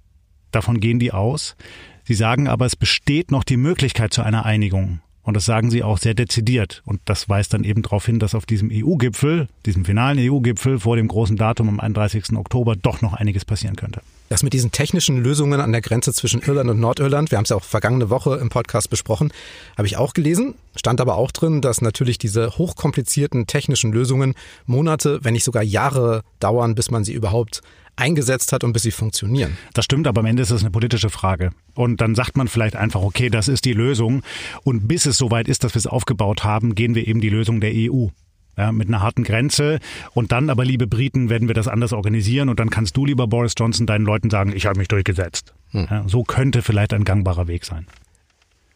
Davon 0.52 0.80
gehen 0.80 0.98
die 0.98 1.12
aus. 1.12 1.56
Sie 2.04 2.14
sagen 2.14 2.48
aber, 2.48 2.64
es 2.64 2.76
besteht 2.76 3.30
noch 3.30 3.44
die 3.44 3.58
Möglichkeit 3.58 4.14
zu 4.14 4.22
einer 4.22 4.46
Einigung. 4.46 5.02
Und 5.30 5.34
das 5.34 5.44
sagen 5.44 5.70
sie 5.70 5.84
auch 5.84 5.98
sehr 5.98 6.14
dezidiert. 6.14 6.82
Und 6.84 7.00
das 7.04 7.28
weist 7.28 7.54
dann 7.54 7.62
eben 7.62 7.82
darauf 7.82 8.04
hin, 8.04 8.18
dass 8.18 8.34
auf 8.34 8.46
diesem 8.46 8.68
EU-Gipfel, 8.72 9.46
diesem 9.64 9.84
finalen 9.84 10.18
EU-Gipfel 10.18 10.80
vor 10.80 10.96
dem 10.96 11.06
großen 11.06 11.36
Datum 11.36 11.68
am 11.68 11.78
31. 11.78 12.32
Oktober 12.32 12.74
doch 12.74 13.00
noch 13.00 13.12
einiges 13.12 13.44
passieren 13.44 13.76
könnte. 13.76 14.00
Das 14.28 14.42
mit 14.42 14.52
diesen 14.54 14.72
technischen 14.72 15.22
Lösungen 15.22 15.60
an 15.60 15.70
der 15.70 15.82
Grenze 15.82 16.12
zwischen 16.12 16.42
Irland 16.42 16.68
und 16.68 16.80
Nordirland, 16.80 17.30
wir 17.30 17.38
haben 17.38 17.44
es 17.44 17.50
ja 17.50 17.56
auch 17.56 17.62
vergangene 17.62 18.10
Woche 18.10 18.38
im 18.38 18.48
Podcast 18.48 18.90
besprochen, 18.90 19.32
habe 19.78 19.86
ich 19.86 19.98
auch 19.98 20.14
gelesen. 20.14 20.54
Stand 20.74 21.00
aber 21.00 21.14
auch 21.14 21.30
drin, 21.30 21.60
dass 21.60 21.80
natürlich 21.80 22.18
diese 22.18 22.58
hochkomplizierten 22.58 23.46
technischen 23.46 23.92
Lösungen 23.92 24.34
Monate, 24.66 25.20
wenn 25.22 25.34
nicht 25.34 25.44
sogar 25.44 25.62
Jahre 25.62 26.24
dauern, 26.40 26.74
bis 26.74 26.90
man 26.90 27.04
sie 27.04 27.12
überhaupt 27.12 27.60
eingesetzt 27.96 28.52
hat 28.52 28.64
und 28.64 28.72
bis 28.72 28.82
sie 28.82 28.90
funktionieren. 28.90 29.56
Das 29.74 29.84
stimmt, 29.84 30.06
aber 30.06 30.20
am 30.20 30.26
Ende 30.26 30.42
ist 30.42 30.50
es 30.50 30.62
eine 30.62 30.70
politische 30.70 31.10
Frage. 31.10 31.50
Und 31.74 32.00
dann 32.00 32.14
sagt 32.14 32.36
man 32.36 32.48
vielleicht 32.48 32.76
einfach, 32.76 33.02
okay, 33.02 33.30
das 33.30 33.48
ist 33.48 33.64
die 33.64 33.72
Lösung. 33.72 34.22
Und 34.64 34.88
bis 34.88 35.06
es 35.06 35.18
soweit 35.18 35.48
ist, 35.48 35.64
dass 35.64 35.74
wir 35.74 35.78
es 35.78 35.86
aufgebaut 35.86 36.44
haben, 36.44 36.74
gehen 36.74 36.94
wir 36.94 37.06
eben 37.06 37.20
die 37.20 37.28
Lösung 37.28 37.60
der 37.60 37.72
EU 37.74 38.08
ja, 38.56 38.72
mit 38.72 38.88
einer 38.88 39.00
harten 39.00 39.24
Grenze. 39.24 39.78
Und 40.12 40.32
dann 40.32 40.50
aber, 40.50 40.64
liebe 40.64 40.86
Briten, 40.86 41.30
werden 41.30 41.48
wir 41.48 41.54
das 41.54 41.68
anders 41.68 41.92
organisieren. 41.92 42.48
Und 42.48 42.60
dann 42.60 42.70
kannst 42.70 42.96
du, 42.96 43.06
lieber 43.06 43.26
Boris 43.26 43.54
Johnson, 43.58 43.86
deinen 43.86 44.04
Leuten 44.04 44.30
sagen, 44.30 44.52
ich 44.54 44.66
habe 44.66 44.78
mich 44.78 44.88
durchgesetzt. 44.88 45.54
Hm. 45.70 45.86
Ja, 45.90 46.04
so 46.06 46.22
könnte 46.24 46.62
vielleicht 46.62 46.92
ein 46.92 47.04
gangbarer 47.04 47.48
Weg 47.48 47.64
sein. 47.64 47.86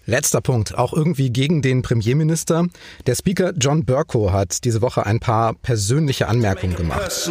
Letzter 0.07 0.43
Punkt, 0.43 0.77
auch 0.77 0.93
irgendwie 0.93 1.31
gegen 1.31 1.63
den 1.63 1.81
Premierminister. 1.81 2.67
Der 3.07 3.15
Speaker 3.15 3.53
John 3.59 3.87
Burko 3.87 4.33
hat 4.33 4.65
diese 4.65 4.83
Woche 4.83 5.07
ein 5.07 5.19
paar 5.19 5.55
persönliche 5.55 6.29
Anmerkungen 6.29 6.77
gemacht. 6.77 7.31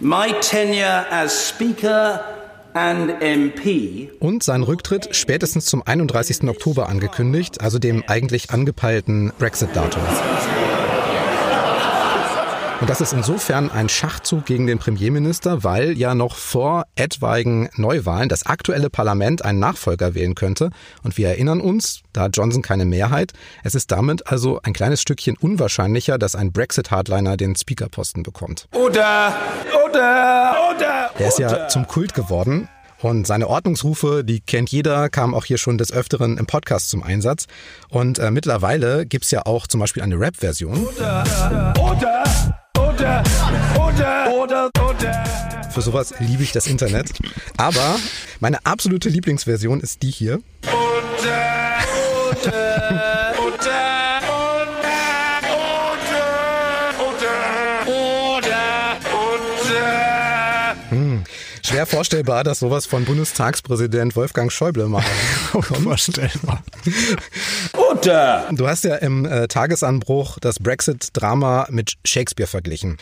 My 0.00 0.32
tenure 0.40 1.06
as 1.10 1.48
Speaker 1.48 2.20
und 4.18 4.42
sein 4.42 4.62
Rücktritt 4.64 5.14
spätestens 5.14 5.66
zum 5.66 5.82
31. 5.86 6.48
Oktober 6.48 6.88
angekündigt, 6.88 7.60
also 7.60 7.78
dem 7.78 8.02
eigentlich 8.08 8.50
angepeilten 8.50 9.32
Brexit-Datum. 9.38 10.02
Und 12.84 12.90
das 12.90 13.00
ist 13.00 13.14
insofern 13.14 13.70
ein 13.70 13.88
Schachzug 13.88 14.44
gegen 14.44 14.66
den 14.66 14.78
Premierminister, 14.78 15.64
weil 15.64 15.96
ja 15.96 16.14
noch 16.14 16.36
vor 16.36 16.84
etwaigen 16.96 17.70
Neuwahlen 17.76 18.28
das 18.28 18.44
aktuelle 18.44 18.90
Parlament 18.90 19.42
einen 19.42 19.58
Nachfolger 19.58 20.14
wählen 20.14 20.34
könnte. 20.34 20.68
Und 21.02 21.16
wir 21.16 21.28
erinnern 21.28 21.62
uns, 21.62 22.02
da 22.12 22.24
hat 22.24 22.36
Johnson 22.36 22.60
keine 22.60 22.84
Mehrheit. 22.84 23.32
Es 23.62 23.74
ist 23.74 23.90
damit 23.90 24.26
also 24.26 24.60
ein 24.64 24.74
kleines 24.74 25.00
Stückchen 25.00 25.38
unwahrscheinlicher, 25.38 26.18
dass 26.18 26.36
ein 26.36 26.52
Brexit-Hardliner 26.52 27.38
den 27.38 27.56
Speakerposten 27.56 28.22
bekommt. 28.22 28.68
Oder, 28.74 29.34
oder, 29.86 30.54
oder. 30.76 31.10
Der 31.18 31.28
ist 31.28 31.38
ja 31.38 31.68
zum 31.68 31.88
Kult 31.88 32.12
geworden. 32.12 32.68
Und 33.00 33.26
seine 33.26 33.48
Ordnungsrufe, 33.48 34.24
die 34.24 34.40
kennt 34.40 34.70
jeder, 34.70 35.08
kamen 35.08 35.32
auch 35.32 35.46
hier 35.46 35.56
schon 35.56 35.78
des 35.78 35.90
Öfteren 35.90 36.36
im 36.36 36.44
Podcast 36.44 36.90
zum 36.90 37.02
Einsatz. 37.02 37.46
Und 37.88 38.18
äh, 38.18 38.30
mittlerweile 38.30 39.06
gibt's 39.06 39.30
ja 39.30 39.46
auch 39.46 39.66
zum 39.66 39.80
Beispiel 39.80 40.02
eine 40.02 40.20
Rap-Version. 40.20 40.86
Oder, 40.86 41.24
oder, 41.78 42.24
oder, 42.94 43.22
oder, 43.76 44.32
oder, 44.32 44.70
oder. 44.88 45.24
Für 45.70 45.82
sowas 45.82 46.14
liebe 46.20 46.42
ich 46.42 46.52
das 46.52 46.66
Internet. 46.66 47.10
Aber 47.56 47.96
meine 48.40 48.64
absolute 48.64 49.08
Lieblingsversion 49.08 49.80
ist 49.80 50.02
die 50.02 50.10
hier. 50.10 50.40
Oder. 50.62 51.63
Schwer 61.62 61.86
vorstellbar, 61.86 62.44
dass 62.44 62.60
sowas 62.60 62.86
von 62.86 63.04
Bundestagspräsident 63.04 64.16
Wolfgang 64.16 64.50
Schäuble 64.50 64.88
mal 64.88 65.04
kommt. 65.52 65.66
Vorstellbar. 65.66 66.62
Oder! 67.90 68.48
Du 68.52 68.68
hast 68.68 68.84
ja 68.84 68.96
im 68.96 69.24
äh, 69.24 69.48
Tagesanbruch 69.48 70.38
das 70.40 70.58
Brexit-Drama 70.58 71.68
mit 71.70 71.94
Shakespeare 72.04 72.48
verglichen. 72.48 72.98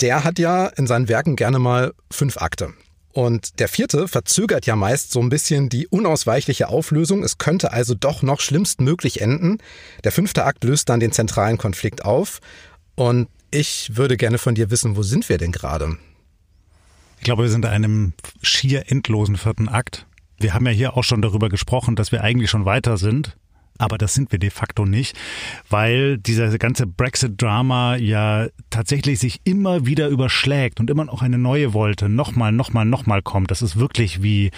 Der 0.00 0.24
hat 0.24 0.38
ja 0.38 0.66
in 0.66 0.86
seinen 0.86 1.08
Werken 1.08 1.36
gerne 1.36 1.58
mal 1.58 1.92
fünf 2.10 2.36
Akte. 2.38 2.72
Und 3.12 3.58
der 3.58 3.68
vierte 3.68 4.06
verzögert 4.06 4.66
ja 4.66 4.76
meist 4.76 5.10
so 5.10 5.20
ein 5.20 5.28
bisschen 5.28 5.68
die 5.68 5.88
unausweichliche 5.88 6.68
Auflösung. 6.68 7.24
Es 7.24 7.38
könnte 7.38 7.72
also 7.72 7.94
doch 7.94 8.22
noch 8.22 8.40
schlimmstmöglich 8.40 9.20
enden. 9.20 9.58
Der 10.04 10.12
fünfte 10.12 10.44
Akt 10.44 10.62
löst 10.62 10.88
dann 10.88 11.00
den 11.00 11.10
zentralen 11.10 11.58
Konflikt 11.58 12.04
auf. 12.04 12.40
Und 12.94 13.28
ich 13.50 13.96
würde 13.96 14.16
gerne 14.16 14.38
von 14.38 14.54
dir 14.54 14.70
wissen, 14.70 14.96
wo 14.96 15.02
sind 15.02 15.28
wir 15.28 15.38
denn 15.38 15.52
gerade? 15.52 15.96
Ich 17.18 17.24
glaube, 17.24 17.42
wir 17.42 17.50
sind 17.50 17.64
in 17.64 17.70
einem 17.70 18.12
schier 18.42 18.90
endlosen 18.90 19.36
vierten 19.36 19.68
Akt. 19.68 20.06
Wir 20.38 20.54
haben 20.54 20.66
ja 20.66 20.72
hier 20.72 20.96
auch 20.96 21.04
schon 21.04 21.20
darüber 21.20 21.48
gesprochen, 21.48 21.96
dass 21.96 22.12
wir 22.12 22.22
eigentlich 22.22 22.50
schon 22.50 22.64
weiter 22.64 22.96
sind. 22.96 23.36
Aber 23.78 23.96
das 23.96 24.12
sind 24.12 24.32
wir 24.32 24.40
de 24.40 24.50
facto 24.50 24.84
nicht, 24.84 25.16
weil 25.70 26.18
dieser 26.18 26.56
ganze 26.58 26.84
Brexit-Drama 26.86 27.94
ja 27.94 28.48
tatsächlich 28.70 29.20
sich 29.20 29.40
immer 29.44 29.86
wieder 29.86 30.08
überschlägt 30.08 30.80
und 30.80 30.90
immer 30.90 31.04
noch 31.04 31.22
eine 31.22 31.38
neue 31.38 31.74
Wolte 31.74 32.08
nochmal, 32.08 32.50
nochmal, 32.50 32.84
nochmal 32.84 33.22
kommt. 33.22 33.52
Das 33.52 33.62
ist 33.62 33.78
wirklich 33.78 34.20
wie 34.20 34.50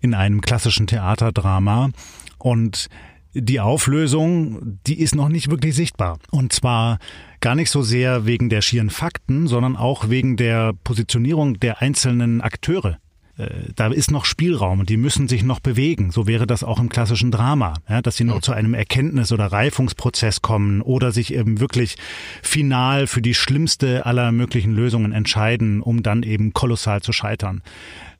in 0.00 0.14
einem 0.14 0.40
klassischen 0.40 0.86
Theaterdrama. 0.86 1.90
Und 2.38 2.88
die 3.34 3.60
Auflösung, 3.60 4.78
die 4.86 5.00
ist 5.00 5.14
noch 5.14 5.28
nicht 5.28 5.50
wirklich 5.50 5.74
sichtbar. 5.74 6.18
Und 6.30 6.52
zwar 6.52 6.98
gar 7.40 7.54
nicht 7.54 7.70
so 7.70 7.82
sehr 7.82 8.26
wegen 8.26 8.48
der 8.48 8.62
schieren 8.62 8.90
Fakten, 8.90 9.46
sondern 9.46 9.76
auch 9.76 10.10
wegen 10.10 10.36
der 10.36 10.72
Positionierung 10.84 11.58
der 11.58 11.80
einzelnen 11.80 12.40
Akteure. 12.40 12.98
Äh, 13.38 13.48
da 13.74 13.88
ist 13.88 14.10
noch 14.10 14.24
Spielraum 14.24 14.80
und 14.80 14.90
die 14.90 14.96
müssen 14.96 15.28
sich 15.28 15.42
noch 15.42 15.60
bewegen. 15.60 16.10
So 16.10 16.26
wäre 16.26 16.46
das 16.46 16.62
auch 16.62 16.78
im 16.78 16.88
klassischen 16.88 17.30
Drama, 17.30 17.74
ja, 17.88 18.02
dass 18.02 18.16
sie 18.16 18.24
noch 18.24 18.42
zu 18.42 18.52
einem 18.52 18.74
Erkenntnis- 18.74 19.32
oder 19.32 19.46
Reifungsprozess 19.46 20.42
kommen 20.42 20.82
oder 20.82 21.12
sich 21.12 21.32
eben 21.32 21.60
wirklich 21.60 21.96
final 22.42 23.06
für 23.06 23.22
die 23.22 23.34
schlimmste 23.34 24.04
aller 24.04 24.32
möglichen 24.32 24.72
Lösungen 24.72 25.12
entscheiden, 25.12 25.80
um 25.80 26.02
dann 26.02 26.22
eben 26.22 26.52
kolossal 26.52 27.00
zu 27.00 27.12
scheitern. 27.12 27.62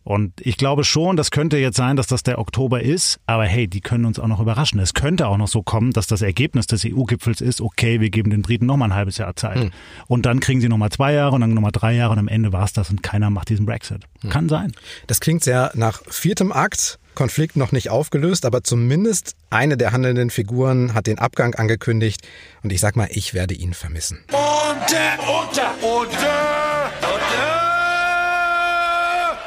Und 0.04 0.32
ich 0.40 0.56
glaube 0.56 0.84
schon, 0.84 1.16
das 1.16 1.30
könnte 1.30 1.58
jetzt 1.58 1.76
sein, 1.76 1.96
dass 1.96 2.06
das 2.06 2.22
der 2.22 2.38
Oktober 2.38 2.82
ist, 2.82 3.20
aber 3.26 3.44
hey, 3.44 3.68
die 3.68 3.80
können 3.80 4.04
uns 4.04 4.18
auch 4.18 4.26
noch 4.26 4.40
überraschen. 4.40 4.80
Es 4.80 4.94
könnte 4.94 5.28
auch 5.28 5.36
noch 5.36 5.48
so 5.48 5.62
kommen, 5.62 5.92
dass 5.92 6.06
das 6.06 6.22
Ergebnis 6.22 6.66
des 6.66 6.84
EU-Gipfels 6.84 7.40
ist, 7.40 7.60
okay, 7.60 8.00
wir 8.00 8.10
geben 8.10 8.30
den 8.30 8.42
Briten 8.42 8.66
nochmal 8.66 8.90
ein 8.90 8.94
halbes 8.94 9.18
Jahr 9.18 9.36
Zeit. 9.36 9.58
Hm. 9.58 9.70
Und 10.08 10.26
dann 10.26 10.40
kriegen 10.40 10.60
sie 10.60 10.68
nochmal 10.68 10.90
zwei 10.90 11.12
Jahre 11.12 11.34
und 11.34 11.40
dann 11.40 11.54
nochmal 11.54 11.72
drei 11.72 11.94
Jahre 11.94 12.12
und 12.12 12.18
am 12.18 12.28
Ende 12.28 12.52
war 12.52 12.64
es 12.64 12.72
das 12.72 12.90
und 12.90 13.02
keiner 13.02 13.30
macht 13.30 13.48
diesen 13.48 13.66
Brexit. 13.66 14.04
Hm. 14.22 14.30
Kann 14.30 14.48
sein. 14.48 14.72
Das 15.06 15.20
klingt 15.20 15.44
sehr 15.44 15.70
nach 15.74 16.02
viertem 16.08 16.52
Akt. 16.52 16.98
Konflikt 17.14 17.56
noch 17.56 17.72
nicht 17.72 17.90
aufgelöst, 17.90 18.46
aber 18.46 18.64
zumindest 18.64 19.36
eine 19.50 19.76
der 19.76 19.92
handelnden 19.92 20.30
Figuren 20.30 20.94
hat 20.94 21.06
den 21.06 21.18
Abgang 21.18 21.54
angekündigt 21.54 22.26
und 22.62 22.72
ich 22.72 22.80
sag 22.80 22.96
mal, 22.96 23.08
ich 23.10 23.34
werde 23.34 23.52
ihn 23.52 23.74
vermissen. 23.74 24.24
Unter, 24.28 25.18
unter, 25.28 25.74
unter, 25.82 26.08
unter. 26.08 26.71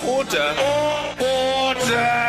Oder. 0.05 0.55
Oder. 1.19 2.25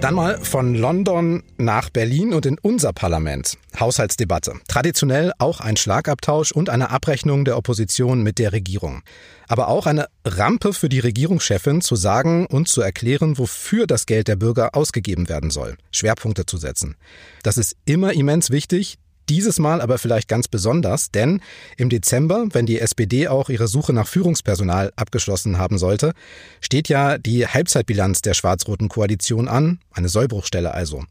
Dann 0.00 0.14
mal 0.16 0.38
von 0.38 0.74
London 0.74 1.42
nach 1.56 1.88
Berlin 1.88 2.34
und 2.34 2.44
in 2.44 2.58
unser 2.60 2.92
Parlament. 2.92 3.56
Haushaltsdebatte. 3.80 4.52
Traditionell 4.68 5.32
auch 5.38 5.60
ein 5.60 5.78
Schlagabtausch 5.78 6.52
und 6.52 6.68
eine 6.68 6.90
Abrechnung 6.90 7.46
der 7.46 7.56
Opposition 7.56 8.22
mit 8.22 8.38
der 8.38 8.52
Regierung. 8.52 9.02
Aber 9.48 9.68
auch 9.68 9.86
eine 9.86 10.08
Rampe 10.26 10.74
für 10.74 10.90
die 10.90 11.00
Regierungschefin 11.00 11.80
zu 11.80 11.96
sagen 11.96 12.46
und 12.46 12.68
zu 12.68 12.82
erklären, 12.82 13.38
wofür 13.38 13.86
das 13.86 14.04
Geld 14.04 14.28
der 14.28 14.36
Bürger 14.36 14.74
ausgegeben 14.74 15.30
werden 15.30 15.48
soll. 15.50 15.76
Schwerpunkte 15.90 16.44
zu 16.44 16.58
setzen. 16.58 16.96
Das 17.42 17.56
ist 17.56 17.74
immer 17.86 18.12
immens 18.12 18.50
wichtig. 18.50 18.98
Dieses 19.28 19.58
Mal 19.58 19.80
aber 19.80 19.98
vielleicht 19.98 20.28
ganz 20.28 20.48
besonders, 20.48 21.10
denn 21.10 21.40
im 21.76 21.88
Dezember, 21.88 22.46
wenn 22.52 22.66
die 22.66 22.78
SPD 22.78 23.28
auch 23.28 23.48
ihre 23.48 23.68
Suche 23.68 23.92
nach 23.92 24.06
Führungspersonal 24.06 24.92
abgeschlossen 24.96 25.56
haben 25.56 25.78
sollte, 25.78 26.12
steht 26.60 26.88
ja 26.88 27.16
die 27.16 27.46
Halbzeitbilanz 27.46 28.20
der 28.20 28.34
schwarz-roten 28.34 28.88
Koalition 28.88 29.48
an, 29.48 29.78
eine 29.92 30.10
Sollbruchstelle 30.10 30.74
also. 30.74 31.04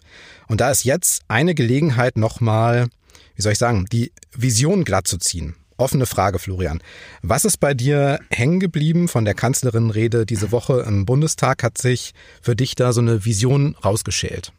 Und 0.48 0.62
da 0.62 0.70
ist 0.70 0.84
jetzt 0.84 1.24
eine 1.28 1.56
Gelegenheit 1.56 2.18
nochmal, 2.18 2.88
wie 3.36 3.42
soll 3.42 3.54
ich 3.54 3.58
sagen, 3.58 3.86
die 3.92 4.12
Vision 4.32 4.84
glatt 4.84 5.08
zu 5.08 5.18
ziehen. 5.18 5.56
Offene 5.78 6.06
Frage, 6.06 6.38
Florian. 6.38 6.82
Was 7.24 7.46
ist 7.46 7.58
bei 7.58 7.74
dir 7.74 8.20
hängen 8.30 8.60
geblieben 8.60 9.08
von 9.08 9.26
der 9.26 9.34
Kanzlerinnenrede 9.34 10.28
diese 10.28 10.52
Woche 10.52 10.86
im 10.88 11.06
Bundestag? 11.06 11.64
Hat 11.64 11.80
sich 11.80 12.14
für 12.42 12.56
dich 12.56 12.76
da 12.76 12.94
so 12.94 13.02
eine 13.02 13.26
Vision 13.26 13.76
rausgeschält? 13.84 14.54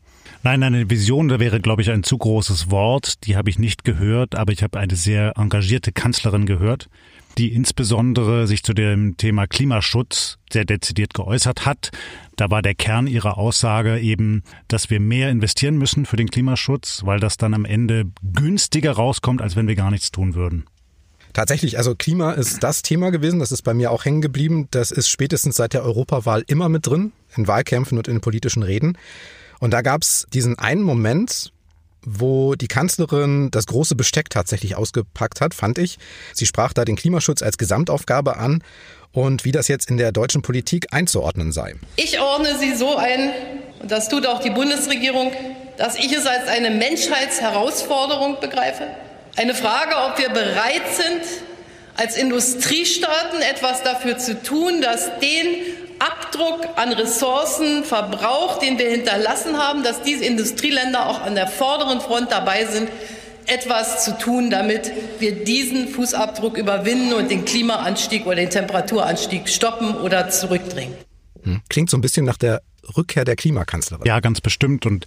Nein, 0.47 0.63
eine 0.63 0.91
Vision, 0.91 1.29
da 1.29 1.41
wäre, 1.41 1.59
glaube 1.59 1.81
ich, 1.81 1.91
ein 1.91 2.03
zu 2.03 2.19
großes 2.19 2.71
Wort. 2.71 3.25
Die 3.25 3.35
habe 3.35 3.49
ich 3.49 3.59
nicht 3.59 3.83
gehört, 3.83 4.35
aber 4.35 4.53
ich 4.53 4.63
habe 4.63 4.79
eine 4.79 4.95
sehr 4.95 5.39
engagierte 5.39 5.91
Kanzlerin 5.91 6.45
gehört, 6.45 6.91
die 7.39 7.55
insbesondere 7.55 8.47
sich 8.47 8.63
zu 8.63 8.75
dem 8.75 9.17
Thema 9.17 9.47
Klimaschutz 9.47 10.37
sehr 10.53 10.67
dezidiert 10.67 11.15
geäußert 11.15 11.65
hat. 11.65 11.93
Da 12.37 12.51
war 12.51 12.61
der 12.61 12.75
Kern 12.75 13.07
ihrer 13.07 13.39
Aussage 13.39 13.99
eben, 14.01 14.43
dass 14.69 14.91
wir 14.91 15.01
mehr 15.01 15.31
investieren 15.31 15.79
müssen 15.79 16.05
für 16.05 16.17
den 16.17 16.29
Klimaschutz, 16.29 17.01
weil 17.07 17.21
das 17.21 17.39
dann 17.39 17.55
am 17.55 17.65
Ende 17.65 18.05
günstiger 18.35 18.93
rauskommt, 18.93 19.41
als 19.41 19.57
wenn 19.57 19.67
wir 19.67 19.77
gar 19.77 19.91
nichts 19.91 20.11
tun 20.11 20.35
würden. 20.35 20.67
Tatsächlich, 21.33 21.79
also 21.79 21.95
Klima 21.95 22.33
ist 22.33 22.63
das 22.63 22.83
Thema 22.83 23.11
gewesen, 23.11 23.39
das 23.39 23.51
ist 23.51 23.63
bei 23.63 23.73
mir 23.73 23.91
auch 23.91 24.05
hängen 24.05 24.21
geblieben. 24.21 24.69
Das 24.73 24.91
ist 24.91 25.09
spätestens 25.09 25.57
seit 25.57 25.73
der 25.73 25.85
Europawahl 25.85 26.45
immer 26.49 26.69
mit 26.69 26.87
drin, 26.87 27.13
in 27.35 27.49
Wahlkämpfen 27.49 27.97
und 27.97 28.09
in 28.09 28.21
politischen 28.21 28.63
Reden. 28.63 28.99
Und 29.61 29.73
da 29.73 29.83
gab 29.83 30.03
es 30.03 30.27
diesen 30.33 30.59
einen 30.59 30.83
Moment, 30.83 31.53
wo 32.07 32.55
die 32.55 32.69
Kanzlerin 32.69 33.51
das 33.51 33.67
große 33.67 33.95
Besteck 33.95 34.31
tatsächlich 34.31 34.77
ausgepackt 34.77 35.41
hat, 35.41 35.55
fand 35.55 35.79
ich. 35.79 35.99
Sie 36.33 36.47
sprach 36.47 36.73
da 36.73 36.85
den 36.85 36.97
Klimaschutz 36.97 37.43
als 37.43 37.59
Gesamtaufgabe 37.59 38.37
an 38.37 38.63
und 39.13 39.45
wie 39.45 39.53
das 39.53 39.69
jetzt 39.69 39.91
in 39.91 39.97
der 39.97 40.13
deutschen 40.13 40.43
Politik 40.43 40.89
einzuordnen 40.93 41.53
sei. 41.53 41.77
Ich 41.97 42.21
ordne 42.21 42.59
sie 42.59 42.75
so 42.75 42.97
ein, 42.97 43.31
und 43.81 43.91
das 43.91 44.09
tut 44.09 44.27
auch 44.27 44.41
die 44.41 44.51
Bundesregierung, 44.51 45.33
dass 45.79 45.97
ich 45.97 46.13
es 46.13 46.27
als 46.27 46.49
eine 46.49 46.71
Menschheitsherausforderung 46.71 48.39
begreife. 48.41 48.87
Eine 49.37 49.55
Frage, 49.55 49.95
ob 50.07 50.19
wir 50.19 50.29
bereit 50.29 50.83
sind, 50.95 51.23
als 51.97 52.17
Industriestaaten 52.17 53.41
etwas 53.41 53.83
dafür 53.83 54.19
zu 54.19 54.43
tun, 54.43 54.81
dass 54.81 55.11
den 55.21 55.74
Abdruck 55.99 56.61
an 56.77 56.93
Ressourcenverbrauch, 56.93 58.59
den 58.59 58.79
wir 58.79 58.91
hinterlassen 58.91 59.59
haben, 59.59 59.83
dass 59.83 60.03
diese 60.03 60.25
Industrieländer 60.25 61.09
auch 61.09 61.23
an 61.23 61.35
der 61.35 61.47
vorderen 61.47 62.01
Front 62.01 62.33
dabei 62.33 62.67
sind, 62.67 62.89
etwas 63.47 64.05
zu 64.05 64.17
tun, 64.19 64.51
damit 64.51 64.91
wir 65.19 65.45
diesen 65.45 65.89
Fußabdruck 65.89 66.57
überwinden 66.57 67.13
und 67.13 67.31
den 67.31 67.45
Klimaanstieg 67.45 68.27
oder 68.27 68.37
den 68.37 68.51
Temperaturanstieg 68.51 69.49
stoppen 69.49 69.97
oder 69.97 70.31
zurückdrängen. 70.31 70.95
Hm. 71.43 71.61
Klingt 71.69 71.91
so 71.91 71.97
ein 71.97 72.01
bisschen 72.01 72.25
nach 72.25 72.39
der 72.39 72.63
Rückkehr 72.97 73.25
der 73.25 73.37
Klimakanzlerin. 73.37 74.07
Ja, 74.07 74.21
ganz 74.21 74.41
bestimmt. 74.41 74.87
Und 74.87 75.07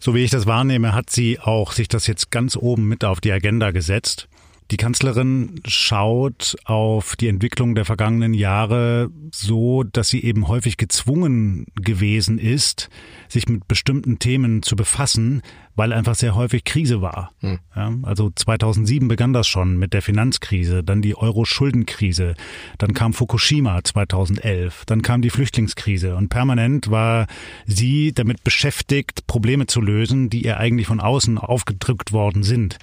so 0.00 0.14
wie 0.14 0.24
ich 0.24 0.30
das 0.30 0.46
wahrnehme, 0.46 0.94
hat 0.94 1.10
sie 1.10 1.38
auch 1.40 1.72
sich 1.72 1.88
das 1.88 2.06
jetzt 2.06 2.30
ganz 2.30 2.56
oben 2.56 2.88
mit 2.88 3.04
auf 3.04 3.20
die 3.20 3.32
Agenda 3.32 3.70
gesetzt. 3.70 4.28
Die 4.70 4.76
Kanzlerin 4.78 5.60
schaut 5.66 6.56
auf 6.64 7.16
die 7.16 7.28
Entwicklung 7.28 7.74
der 7.74 7.84
vergangenen 7.84 8.32
Jahre 8.32 9.10
so, 9.30 9.82
dass 9.82 10.08
sie 10.08 10.22
eben 10.24 10.48
häufig 10.48 10.76
gezwungen 10.76 11.66
gewesen 11.74 12.38
ist, 12.38 12.88
sich 13.28 13.48
mit 13.48 13.68
bestimmten 13.68 14.18
Themen 14.18 14.62
zu 14.62 14.76
befassen, 14.76 15.42
weil 15.74 15.92
einfach 15.92 16.14
sehr 16.14 16.34
häufig 16.34 16.64
Krise 16.64 17.00
war. 17.00 17.32
Hm. 17.40 17.58
Ja, 17.74 17.92
also 18.02 18.30
2007 18.34 19.08
begann 19.08 19.32
das 19.32 19.46
schon 19.46 19.78
mit 19.78 19.92
der 19.92 20.02
Finanzkrise, 20.02 20.82
dann 20.82 21.02
die 21.02 21.16
Euro-Schuldenkrise, 21.16 22.34
dann 22.78 22.94
kam 22.94 23.12
Fukushima 23.12 23.82
2011, 23.82 24.84
dann 24.86 25.02
kam 25.02 25.22
die 25.22 25.30
Flüchtlingskrise 25.30 26.16
und 26.16 26.28
permanent 26.28 26.90
war 26.90 27.26
sie 27.66 28.12
damit 28.12 28.44
beschäftigt, 28.44 29.26
Probleme 29.26 29.66
zu 29.66 29.80
lösen, 29.80 30.30
die 30.30 30.44
ihr 30.44 30.58
eigentlich 30.58 30.86
von 30.86 31.00
außen 31.00 31.38
aufgedrückt 31.38 32.12
worden 32.12 32.42
sind. 32.42 32.78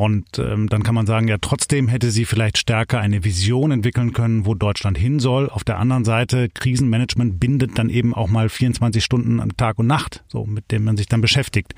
Und 0.00 0.38
ähm, 0.38 0.70
dann 0.70 0.82
kann 0.82 0.94
man 0.94 1.04
sagen, 1.04 1.28
ja, 1.28 1.36
trotzdem 1.38 1.86
hätte 1.86 2.10
sie 2.10 2.24
vielleicht 2.24 2.56
stärker 2.56 3.00
eine 3.00 3.22
Vision 3.22 3.70
entwickeln 3.70 4.14
können, 4.14 4.46
wo 4.46 4.54
Deutschland 4.54 4.96
hin 4.96 5.20
soll. 5.20 5.50
Auf 5.50 5.62
der 5.62 5.78
anderen 5.78 6.06
Seite, 6.06 6.48
Krisenmanagement 6.48 7.38
bindet 7.38 7.76
dann 7.76 7.90
eben 7.90 8.14
auch 8.14 8.28
mal 8.28 8.48
24 8.48 9.04
Stunden 9.04 9.40
am 9.40 9.58
Tag 9.58 9.78
und 9.78 9.86
Nacht, 9.86 10.24
so 10.28 10.46
mit 10.46 10.70
dem 10.72 10.84
man 10.84 10.96
sich 10.96 11.06
dann 11.06 11.20
beschäftigt. 11.20 11.74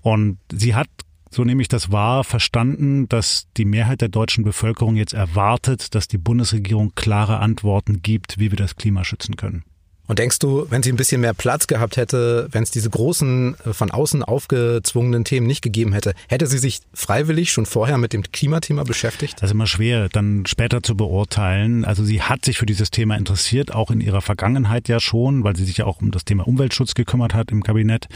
Und 0.00 0.38
sie 0.50 0.74
hat 0.74 0.88
so 1.28 1.44
nehme 1.44 1.60
ich 1.60 1.68
das 1.68 1.92
wahr, 1.92 2.24
verstanden, 2.24 3.06
dass 3.08 3.48
die 3.58 3.64
Mehrheit 3.66 4.00
der 4.00 4.08
deutschen 4.08 4.44
Bevölkerung 4.44 4.96
jetzt 4.96 5.14
erwartet, 5.14 5.94
dass 5.94 6.08
die 6.08 6.18
Bundesregierung 6.18 6.92
klare 6.94 7.38
Antworten 7.38 8.00
gibt, 8.02 8.38
wie 8.38 8.50
wir 8.50 8.58
das 8.58 8.76
Klima 8.76 9.04
schützen 9.04 9.36
können. 9.36 9.64
Und 10.08 10.18
denkst 10.18 10.40
du, 10.40 10.66
wenn 10.68 10.82
sie 10.82 10.90
ein 10.90 10.96
bisschen 10.96 11.20
mehr 11.20 11.32
Platz 11.32 11.68
gehabt 11.68 11.96
hätte, 11.96 12.48
wenn 12.50 12.64
es 12.64 12.70
diese 12.70 12.90
großen, 12.90 13.56
äh, 13.64 13.72
von 13.72 13.90
außen 13.90 14.22
aufgezwungenen 14.22 15.24
Themen 15.24 15.46
nicht 15.46 15.62
gegeben 15.62 15.92
hätte, 15.92 16.14
hätte 16.28 16.46
sie 16.46 16.58
sich 16.58 16.80
freiwillig 16.92 17.52
schon 17.52 17.66
vorher 17.66 17.98
mit 17.98 18.12
dem 18.12 18.22
Klimathema 18.22 18.82
beschäftigt? 18.82 19.34
Das 19.36 19.50
ist 19.50 19.54
immer 19.54 19.66
schwer, 19.66 20.08
dann 20.08 20.44
später 20.46 20.82
zu 20.82 20.96
beurteilen. 20.96 21.84
Also 21.84 22.04
sie 22.04 22.22
hat 22.22 22.44
sich 22.44 22.58
für 22.58 22.66
dieses 22.66 22.90
Thema 22.90 23.16
interessiert, 23.16 23.72
auch 23.72 23.90
in 23.90 24.00
ihrer 24.00 24.22
Vergangenheit 24.22 24.88
ja 24.88 24.98
schon, 24.98 25.44
weil 25.44 25.56
sie 25.56 25.64
sich 25.64 25.78
ja 25.78 25.86
auch 25.86 26.02
um 26.02 26.10
das 26.10 26.24
Thema 26.24 26.46
Umweltschutz 26.46 26.94
gekümmert 26.94 27.34
hat 27.34 27.50
im 27.52 27.62
Kabinett. 27.62 28.08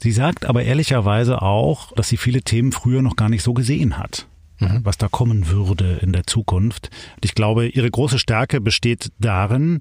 Sie 0.00 0.12
sagt 0.12 0.46
aber 0.46 0.62
ehrlicherweise 0.62 1.42
auch, 1.42 1.92
dass 1.92 2.08
sie 2.08 2.16
viele 2.16 2.42
Themen 2.42 2.72
früher 2.72 3.02
noch 3.02 3.16
gar 3.16 3.28
nicht 3.28 3.42
so 3.42 3.52
gesehen 3.52 3.98
hat 3.98 4.26
mhm. 4.60 4.80
was 4.84 4.98
da 4.98 5.08
kommen 5.08 5.48
würde 5.48 5.98
in 6.02 6.12
der 6.12 6.26
Zukunft. 6.26 6.90
Und 7.16 7.24
ich 7.24 7.34
glaube, 7.34 7.68
ihre 7.68 7.90
große 7.90 8.18
Stärke 8.18 8.60
besteht 8.60 9.10
darin, 9.18 9.80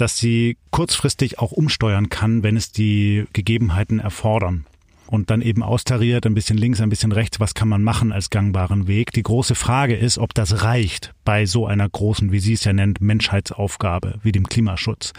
dass 0.00 0.18
sie 0.18 0.56
kurzfristig 0.70 1.38
auch 1.38 1.52
umsteuern 1.52 2.08
kann, 2.08 2.42
wenn 2.42 2.56
es 2.56 2.72
die 2.72 3.24
Gegebenheiten 3.32 3.98
erfordern. 4.00 4.66
Und 5.10 5.28
dann 5.30 5.42
eben 5.42 5.62
austariert, 5.62 6.24
ein 6.24 6.34
bisschen 6.34 6.56
links, 6.56 6.80
ein 6.80 6.88
bisschen 6.88 7.10
rechts, 7.10 7.40
was 7.40 7.54
kann 7.54 7.68
man 7.68 7.82
machen 7.82 8.12
als 8.12 8.30
gangbaren 8.30 8.86
Weg. 8.86 9.12
Die 9.12 9.24
große 9.24 9.56
Frage 9.56 9.96
ist, 9.96 10.18
ob 10.18 10.34
das 10.34 10.62
reicht 10.62 11.12
bei 11.24 11.46
so 11.46 11.66
einer 11.66 11.88
großen, 11.88 12.30
wie 12.30 12.38
Sie 12.38 12.52
es 12.52 12.64
ja 12.64 12.72
nennt, 12.72 13.00
Menschheitsaufgabe 13.00 14.20
wie 14.22 14.30
dem 14.30 14.46
Klimaschutz. 14.46 15.12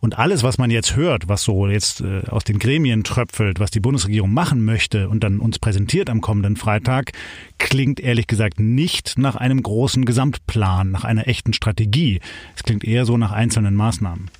Und 0.00 0.18
alles, 0.18 0.44
was 0.44 0.58
man 0.58 0.70
jetzt 0.70 0.94
hört, 0.94 1.28
was 1.28 1.42
so 1.42 1.66
jetzt 1.66 2.02
äh, 2.02 2.22
aus 2.28 2.44
den 2.44 2.60
Gremien 2.60 3.02
tröpfelt, 3.02 3.58
was 3.58 3.72
die 3.72 3.80
Bundesregierung 3.80 4.32
machen 4.32 4.64
möchte 4.64 5.08
und 5.08 5.24
dann 5.24 5.40
uns 5.40 5.58
präsentiert 5.58 6.08
am 6.08 6.20
kommenden 6.20 6.54
Freitag, 6.54 7.10
klingt 7.58 7.98
ehrlich 7.98 8.28
gesagt 8.28 8.60
nicht 8.60 9.18
nach 9.18 9.34
einem 9.34 9.60
großen 9.60 10.04
Gesamtplan, 10.04 10.92
nach 10.92 11.02
einer 11.02 11.26
echten 11.26 11.52
Strategie. 11.52 12.20
Es 12.54 12.62
klingt 12.62 12.84
eher 12.84 13.04
so 13.04 13.16
nach 13.16 13.32
einzelnen 13.32 13.74
Maßnahmen. 13.74 14.30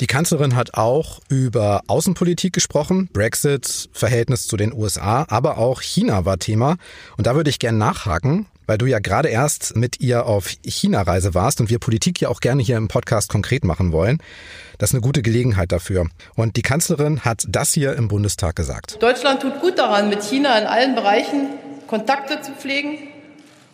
Die 0.00 0.08
Kanzlerin 0.08 0.56
hat 0.56 0.74
auch 0.74 1.20
über 1.28 1.82
Außenpolitik 1.86 2.52
gesprochen, 2.52 3.08
Brexit, 3.12 3.88
Verhältnis 3.92 4.48
zu 4.48 4.56
den 4.56 4.72
USA, 4.72 5.24
aber 5.28 5.56
auch 5.58 5.82
China 5.82 6.24
war 6.24 6.38
Thema. 6.38 6.76
Und 7.16 7.28
da 7.28 7.36
würde 7.36 7.48
ich 7.48 7.60
gerne 7.60 7.78
nachhaken, 7.78 8.46
weil 8.66 8.76
du 8.76 8.86
ja 8.86 8.98
gerade 8.98 9.28
erst 9.28 9.76
mit 9.76 10.00
ihr 10.00 10.26
auf 10.26 10.48
China-Reise 10.64 11.34
warst 11.34 11.60
und 11.60 11.70
wir 11.70 11.78
Politik 11.78 12.20
ja 12.20 12.28
auch 12.28 12.40
gerne 12.40 12.60
hier 12.60 12.76
im 12.76 12.88
Podcast 12.88 13.28
konkret 13.28 13.62
machen 13.62 13.92
wollen. 13.92 14.18
Das 14.78 14.90
ist 14.90 14.94
eine 14.94 15.02
gute 15.02 15.22
Gelegenheit 15.22 15.70
dafür. 15.70 16.08
Und 16.34 16.56
die 16.56 16.62
Kanzlerin 16.62 17.20
hat 17.20 17.44
das 17.48 17.72
hier 17.72 17.94
im 17.94 18.08
Bundestag 18.08 18.56
gesagt. 18.56 19.00
Deutschland 19.00 19.42
tut 19.42 19.60
gut 19.60 19.78
daran, 19.78 20.08
mit 20.08 20.24
China 20.24 20.58
in 20.58 20.66
allen 20.66 20.96
Bereichen 20.96 21.50
Kontakte 21.86 22.40
zu 22.40 22.50
pflegen, 22.50 22.98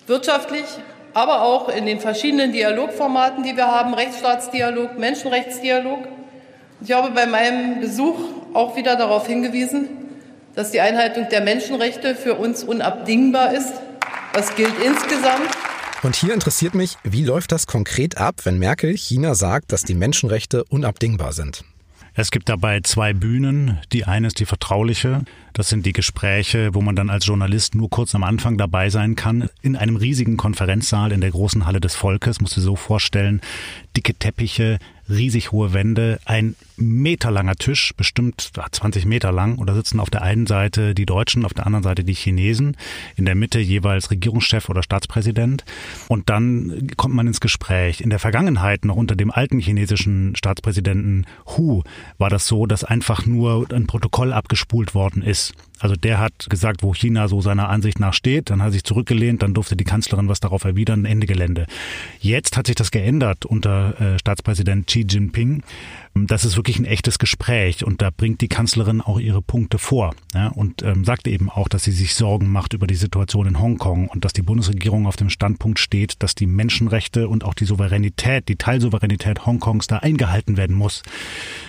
wirtschaftlich, 0.07 0.67
aber 1.15 1.43
auch 1.43 1.69
in 1.69 1.87
den 1.87 2.01
verschiedenen 2.01 2.53
Dialogformaten, 2.53 3.43
die 3.43 3.57
wir 3.57 3.67
haben, 3.67 3.95
Rechtsstaatsdialog, 3.95 4.99
Menschenrechtsdialog. 4.99 6.01
Ich 6.83 6.93
habe 6.93 7.11
bei 7.11 7.27
meinem 7.27 7.81
Besuch 7.81 8.17
auch 8.55 8.77
wieder 8.77 8.97
darauf 8.97 9.27
hingewiesen, 9.27 9.89
dass 10.55 10.71
die 10.71 10.81
Einhaltung 10.81 11.29
der 11.31 11.41
Menschenrechte 11.41 12.15
für 12.15 12.35
uns 12.35 12.65
unabdingbar 12.65 13.53
ist. 13.53 13.73
Das 14.33 14.55
gilt 14.55 14.79
insgesamt. 14.85 15.49
Und 16.03 16.17
hier 16.17 16.33
interessiert 16.33 16.75
mich, 16.75 16.97
wie 17.03 17.25
läuft 17.25 17.53
das 17.53 17.67
konkret 17.67 18.17
ab, 18.17 18.37
wenn 18.45 18.59
Merkel 18.59 18.97
China 18.97 19.35
sagt, 19.35 19.73
dass 19.73 19.83
die 19.83 19.95
Menschenrechte 19.95 20.65
unabdingbar 20.65 21.33
sind? 21.33 21.63
Es 22.21 22.31
gibt 22.31 22.51
dabei 22.51 22.81
zwei 22.83 23.15
Bühnen. 23.15 23.79
Die 23.95 24.05
eine 24.05 24.27
ist 24.27 24.41
die 24.41 24.45
vertrauliche. 24.45 25.23
Das 25.55 25.71
sind 25.71 25.87
die 25.87 25.95
Gespräche, 25.95 26.75
wo 26.75 26.83
man 26.83 26.95
dann 26.95 27.09
als 27.09 27.25
Journalist 27.25 27.75
nur 27.75 27.89
kurz 27.89 28.15
am 28.15 28.25
Anfang 28.25 28.59
dabei 28.59 28.91
sein 28.91 29.17
kann. 29.17 29.49
In 29.63 29.75
einem 29.75 29.97
riesigen 29.97 30.37
Konferenzsaal 30.37 31.13
in 31.13 31.23
der 31.23 31.31
großen 31.31 31.65
Halle 31.65 31.81
des 31.81 31.95
Volkes, 31.95 32.43
musst 32.43 32.59
du 32.59 32.61
dir 32.61 32.67
so 32.67 32.77
vorstellen. 32.77 33.41
Dicke 33.97 34.13
Teppiche, 34.13 34.79
riesig 35.09 35.51
hohe 35.51 35.73
Wände, 35.73 36.21
ein 36.27 36.57
meterlanger 36.81 37.57
Tisch, 37.57 37.93
bestimmt 37.97 38.51
20 38.71 39.07
Meter 39.07 39.33
lang. 39.33 39.59
Und 39.59 39.69
da 39.69 39.75
sitzen 39.75 40.01
auf 40.01 40.11
der 40.11 40.23
einen 40.23 40.47
Seite 40.47 40.95
die 40.95 41.07
Deutschen, 41.07 41.45
auf 41.45 41.55
der 41.55 41.67
anderen 41.67 41.83
Seite 41.83 42.05
die 42.05 42.15
Chinesen. 42.15 42.77
In 43.17 43.25
der 43.25 43.35
Mitte 43.35 43.61
jeweils 43.61 44.11
Regierungschef 44.11 44.69
oder 44.69 44.83
Staatspräsident. 44.83 45.65
Und 46.09 46.31
dann 46.31 46.89
kommt 46.97 47.15
man 47.15 47.27
ins 47.27 47.41
Gespräch. 47.41 48.01
In 48.01 48.11
der 48.11 48.19
Vergangenheit, 48.19 48.85
noch 48.85 48.97
unter 48.97 49.17
dem 49.17 49.31
alten 49.31 49.59
chinesischen 49.59 50.35
Staatspräsidenten 50.37 51.27
Hu, 51.57 51.83
war 52.19 52.31
das 52.31 52.47
so, 52.47 52.67
dass 52.67 52.85
einfach 52.85 53.27
nur 53.27 53.67
ein 53.73 53.87
Protokoll 53.87 54.33
abgespult 54.33 54.95
worden 54.95 55.23
ist. 55.23 55.55
Also 55.81 55.97
der 55.97 56.19
hat 56.19 56.47
gesagt, 56.51 56.83
wo 56.83 56.93
China 56.93 57.27
so 57.27 57.41
seiner 57.41 57.71
Ansicht 57.71 58.01
nach 58.01 58.13
steht, 58.13 58.51
dann 58.51 58.61
hat 58.61 58.69
er 58.69 58.73
sich 58.73 58.85
zurückgelehnt, 58.85 59.43
dann 59.43 59.55
durfte 59.55 59.77
die 59.77 59.85
Kanzlerin 59.85 60.29
was 60.29 60.39
darauf 60.39 60.65
erwidern, 60.65 61.07
Ende 61.07 61.27
Gelände. 61.27 61.67
Jetzt 62.21 62.59
hat 62.59 62.67
sich 62.67 62.77
das 62.77 62.91
geändert 62.91 63.47
unter 63.47 63.99
äh, 63.99 64.19
Staatspräsident 64.19 64.87
Xi 64.87 65.07
Jinping. 65.09 65.63
Das 66.15 66.45
ist 66.45 66.57
wirklich 66.57 66.70
ein 66.79 66.85
echtes 66.85 67.19
Gespräch 67.19 67.85
und 67.85 68.03
da 68.03 68.11
bringt 68.11 68.41
die 68.41 68.49
Kanzlerin 68.49 69.01
auch 69.01 69.19
ihre 69.19 69.43
Punkte 69.43 69.79
vor 69.79 70.15
ja, 70.35 70.49
und 70.49 70.83
ähm, 70.83 71.05
sagt 71.05 71.27
eben 71.27 71.51
auch, 71.51 71.69
dass 71.69 71.85
sie 71.85 71.93
sich 71.93 72.15
Sorgen 72.15 72.51
macht 72.51 72.73
über 72.73 72.87
die 72.87 72.95
Situation 72.95 73.47
in 73.47 73.61
Hongkong 73.61 74.09
und 74.09 74.25
dass 74.25 74.33
die 74.33 74.43
Bundesregierung 74.43 75.07
auf 75.07 75.17
dem 75.17 75.31
Standpunkt 75.31 75.79
steht, 75.79 76.23
dass 76.23 76.35
die 76.35 76.47
Menschenrechte 76.47 77.29
und 77.29 77.45
auch 77.45 77.55
die 77.55 77.65
Souveränität, 77.65 78.49
die 78.49 78.57
Teilsouveränität 78.57 79.47
Hongkongs 79.47 79.87
da 79.87 79.99
eingehalten 79.99 80.57
werden 80.57 80.77
muss. 80.77 81.03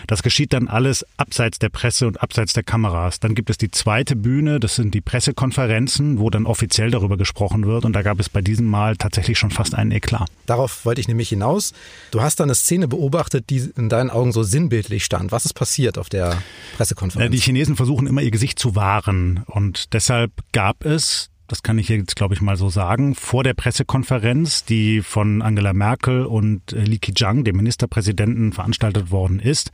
Das 0.08 0.24
geschieht 0.24 0.54
dann 0.54 0.68
alles 0.68 1.06
abseits 1.18 1.58
der 1.60 1.70
Presse 1.70 2.08
und 2.08 2.22
abseits 2.22 2.54
der 2.54 2.64
Kameras. 2.64 3.20
Dann 3.20 3.34
gibt 3.34 3.50
es 3.50 3.58
die 3.58 3.72
zweite 3.72 4.16
Bühne, 4.16 4.60
das 4.60 4.76
sind 4.76 4.94
die 4.94 5.02
Pressekonferenzen, 5.02 6.20
wo 6.20 6.30
dann 6.30 6.46
offiziell 6.46 6.92
darüber 6.92 7.18
gesprochen 7.18 7.66
wird 7.66 7.86
und 7.86 7.94
da 7.94 8.02
gab 8.02 8.20
es 8.20 8.30
bei 8.30 8.42
diesem 8.42 8.68
Mal 8.68 8.98
tatsächlich 8.98 9.40
schon 9.40 9.52
fast 9.52 9.74
einen 9.74 9.92
Eklat. 9.92 10.30
Darauf 10.46 10.86
wollte 10.86 11.02
ich 11.02 11.08
nämlich 11.08 11.30
hinaus. 11.30 11.74
Du 12.12 12.22
hast 12.22 12.40
da 12.40 12.44
eine 12.44 12.56
Szene 12.56 12.88
beobachtet, 12.88 13.50
die 13.50 13.72
in 13.78 13.90
deinen 13.90 14.10
Augen 14.10 14.32
so 14.32 14.44
sinnbildlich 14.44 14.91
stand. 15.00 15.32
Was 15.32 15.46
ist 15.46 15.54
passiert 15.54 15.98
auf 15.98 16.10
der 16.10 16.42
Pressekonferenz? 16.76 17.32
Die 17.32 17.42
Chinesen 17.42 17.76
versuchen 17.76 18.08
immer 18.08 18.22
ihr 18.22 18.32
Gesicht 18.32 18.60
zu 18.60 18.76
wahren 18.76 19.44
und 19.48 19.94
deshalb 19.94 20.32
gab 20.52 20.86
es 20.86 21.30
das 21.48 21.64
kann 21.64 21.78
ich 21.78 21.90
jetzt, 21.90 22.16
glaube 22.16 22.34
ich, 22.34 22.40
mal 22.40 22.56
so 22.56 22.70
sagen, 22.70 23.14
vor 23.14 23.44
der 23.44 23.54
Pressekonferenz, 23.54 24.64
die 24.64 25.02
von 25.02 25.42
Angela 25.42 25.74
Merkel 25.74 26.26
und 26.26 26.72
Li 26.72 26.98
Keqiang, 26.98 27.44
dem 27.44 27.58
Ministerpräsidenten, 27.58 28.54
veranstaltet 28.54 29.12
worden 29.12 29.42
ist, 29.42 29.70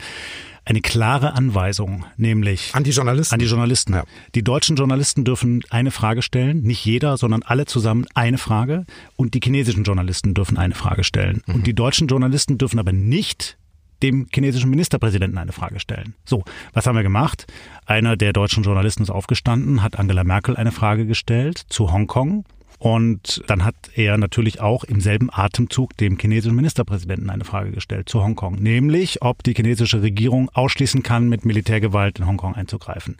eine 0.65 0.82
klare 0.82 1.34
Anweisung, 1.34 2.06
nämlich 2.17 2.73
an 2.73 2.84
die 2.84 2.89
Journalisten. 2.89 3.36
An 3.36 3.39
die 3.39 3.45
Journalisten. 3.45 3.93
Ja. 3.93 4.06
Die 4.34 4.43
deutschen 4.43 4.75
Journalisten 4.75 5.23
dürfen 5.23 5.63
eine 5.69 5.91
Frage 5.91 6.23
stellen, 6.23 6.62
nicht 6.63 6.84
jeder, 6.84 7.15
sondern 7.15 7.43
alle 7.43 7.65
zusammen 7.65 8.06
eine 8.15 8.39
Frage. 8.39 8.86
Und 9.15 9.36
die 9.36 9.39
chinesischen 9.41 9.84
Journalisten 9.84 10.34
dürfen 10.34 10.58
eine 10.58 10.73
Frage 10.73 11.03
stellen. 11.03 11.43
Mhm. 11.45 11.56
Und 11.56 11.67
die 11.67 11.75
deutschen 11.75 12.08
Journalisten 12.08 12.58
dürfen 12.58 12.80
aber 12.80 12.91
nicht 12.91 13.58
dem 14.03 14.27
chinesischen 14.33 14.69
Ministerpräsidenten 14.69 15.38
eine 15.38 15.51
Frage 15.51 15.79
stellen. 15.79 16.13
So, 16.25 16.43
was 16.73 16.88
haben 16.88 16.95
wir 16.95 17.03
gemacht? 17.03 17.47
Einer 17.86 18.17
der 18.17 18.33
deutschen 18.33 18.63
Journalisten 18.63 19.03
ist 19.03 19.10
aufgestanden, 19.10 19.83
hat 19.83 19.99
Angela 19.99 20.23
Merkel 20.23 20.55
eine 20.55 20.71
Frage 20.71 21.05
gestellt 21.05 21.57
zu 21.69 21.91
Hongkong. 21.91 22.45
Und 22.79 23.43
dann 23.47 23.65
hat 23.65 23.75
er 23.95 24.17
natürlich 24.17 24.62
auch 24.62 24.83
im 24.83 25.01
selben 25.01 25.29
Atemzug 25.31 25.97
dem 25.97 26.19
chinesischen 26.19 26.55
Ministerpräsidenten 26.55 27.29
eine 27.31 27.43
Frage 27.43 27.71
gestellt 27.71 28.07
zu 28.07 28.23
Hongkong, 28.23 28.55
nämlich 28.55 29.23
ob 29.23 29.41
die 29.41 29.55
chinesische 29.55 30.03
Regierung 30.03 30.51
ausschließen 30.53 31.01
kann, 31.01 31.27
mit 31.27 31.43
Militärgewalt 31.43 32.19
in 32.19 32.27
Hongkong 32.27 32.53
einzugreifen. 32.53 33.17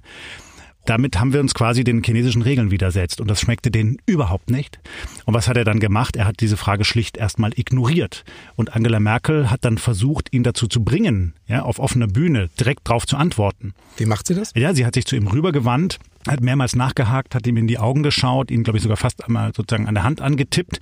Damit 0.88 1.19
haben 1.19 1.34
wir 1.34 1.41
uns 1.41 1.54
quasi 1.54 1.84
den 1.84 2.02
chinesischen 2.02 2.41
Regeln 2.41 2.71
widersetzt 2.71 3.19
und 3.19 3.30
das 3.30 3.41
schmeckte 3.41 3.69
denen 3.69 3.97
überhaupt 4.06 4.50
nicht. 4.50 4.80
Und 5.26 5.34
was 5.34 5.50
hat 5.50 5.58
er 5.58 5.65
dann 5.65 5.82
gemacht? 5.82 6.15
Er 6.15 6.26
hat 6.26 6.39
diese 6.39 6.56
Frage 6.56 6.86
schlicht 6.86 7.17
erstmal 7.17 7.52
ignoriert. 7.58 8.23
Und 8.56 8.73
Angela 8.73 9.02
Merkel 9.02 9.52
hat 9.52 9.65
dann 9.65 9.78
versucht, 9.78 10.34
ihn 10.34 10.43
dazu 10.43 10.65
zu 10.65 10.86
bringen, 10.86 11.34
ja, 11.45 11.63
auf 11.63 11.80
offener 11.80 12.08
Bühne 12.08 12.50
direkt 12.58 12.88
drauf 12.88 13.06
zu 13.06 13.17
antworten. 13.17 13.73
Wie 13.97 14.06
macht 14.06 14.28
sie 14.28 14.34
das? 14.34 14.54
Ja, 14.56 14.73
sie 14.73 14.86
hat 14.86 14.95
sich 14.95 15.06
zu 15.06 15.17
ihm 15.17 15.28
rübergewandt 15.28 16.00
hat 16.27 16.41
mehrmals 16.41 16.75
nachgehakt, 16.75 17.35
hat 17.35 17.47
ihm 17.47 17.57
in 17.57 17.67
die 17.67 17.77
Augen 17.77 18.03
geschaut, 18.03 18.51
ihn, 18.51 18.63
glaube 18.63 18.77
ich, 18.77 18.83
sogar 18.83 18.97
fast 18.97 19.23
einmal 19.25 19.53
sozusagen 19.53 19.87
an 19.87 19.95
der 19.95 20.03
Hand 20.03 20.21
angetippt. 20.21 20.79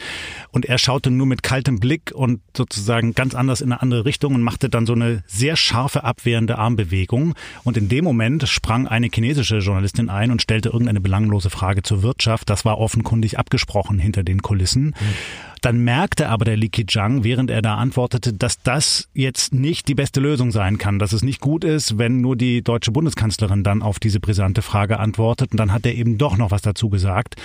Und 0.51 0.65
er 0.65 0.77
schaute 0.77 1.12
nur 1.12 1.25
mit 1.25 1.43
kaltem 1.43 1.79
Blick 1.79 2.12
und 2.13 2.41
sozusagen 2.55 3.13
ganz 3.13 3.36
anders 3.36 3.62
in 3.62 3.71
eine 3.71 3.81
andere 3.81 4.05
Richtung 4.05 4.36
und 4.36 4.41
machte 4.41 4.69
dann 4.69 4.86
so 4.86 4.93
eine 4.93 5.23
sehr 5.27 5.55
scharfe, 5.55 6.03
abwehrende 6.03 6.58
Armbewegung. 6.58 7.36
Und 7.63 7.77
in 7.77 7.89
dem 7.89 8.03
Moment 8.03 8.47
sprang 8.47 8.88
eine 8.88 9.10
chinesische 9.13 9.60
Journalistin 9.60 10.10
ein 10.10 10.31
und 10.31 10.41
stellte 10.41 10.69
irgendeine 10.69 11.01
belanglose 11.01 11.49
Frage 11.49 11.84
zur 11.84 12.03
Wirtschaft. 12.03 12.49
Das 12.49 12.65
war 12.65 12.77
offenkundig 12.77 13.39
abgesprochen 13.39 13.99
hinter 13.99 14.23
den 14.23 14.41
Kulissen. 14.41 14.86
Mhm. 14.86 14.93
Dann 15.65 15.80
merkte 15.80 16.30
aber 16.30 16.45
der 16.45 16.58
Li 16.58 16.69
Keqiang, 16.69 17.23
während 17.23 17.49
er 17.49 17.63
da 17.63 17.73
antwortete, 17.78 18.34
dass 18.34 18.62
das 18.62 19.10
jetzt 19.15 19.51
nicht 19.51 19.88
die 19.88 19.95
beste 19.95 20.19
Lösung 20.19 20.51
sein 20.51 20.78
kann, 20.78 20.99
dass 20.99 21.12
es 21.12 21.23
nicht 21.23 21.41
gut 21.41 21.63
ist, 21.63 21.97
wenn 21.97 22.21
nur 22.21 22.36
die 22.36 22.62
deutsche 22.62 22.91
Bundeskanzlerin 22.91 23.63
dann 23.63 23.82
auf 23.82 23.97
diese 23.97 24.19
brisante 24.19 24.62
Frage 24.62 24.99
antwortet. 24.99 25.54
Und 25.54 25.58
dann 25.58 25.73
hat 25.73 25.88
er 25.88 25.95
eben 25.95 26.19
doch 26.19 26.38
noch 26.38 26.51
was 26.51 26.62
dazu 26.62 26.89
gesagt. 26.89 27.38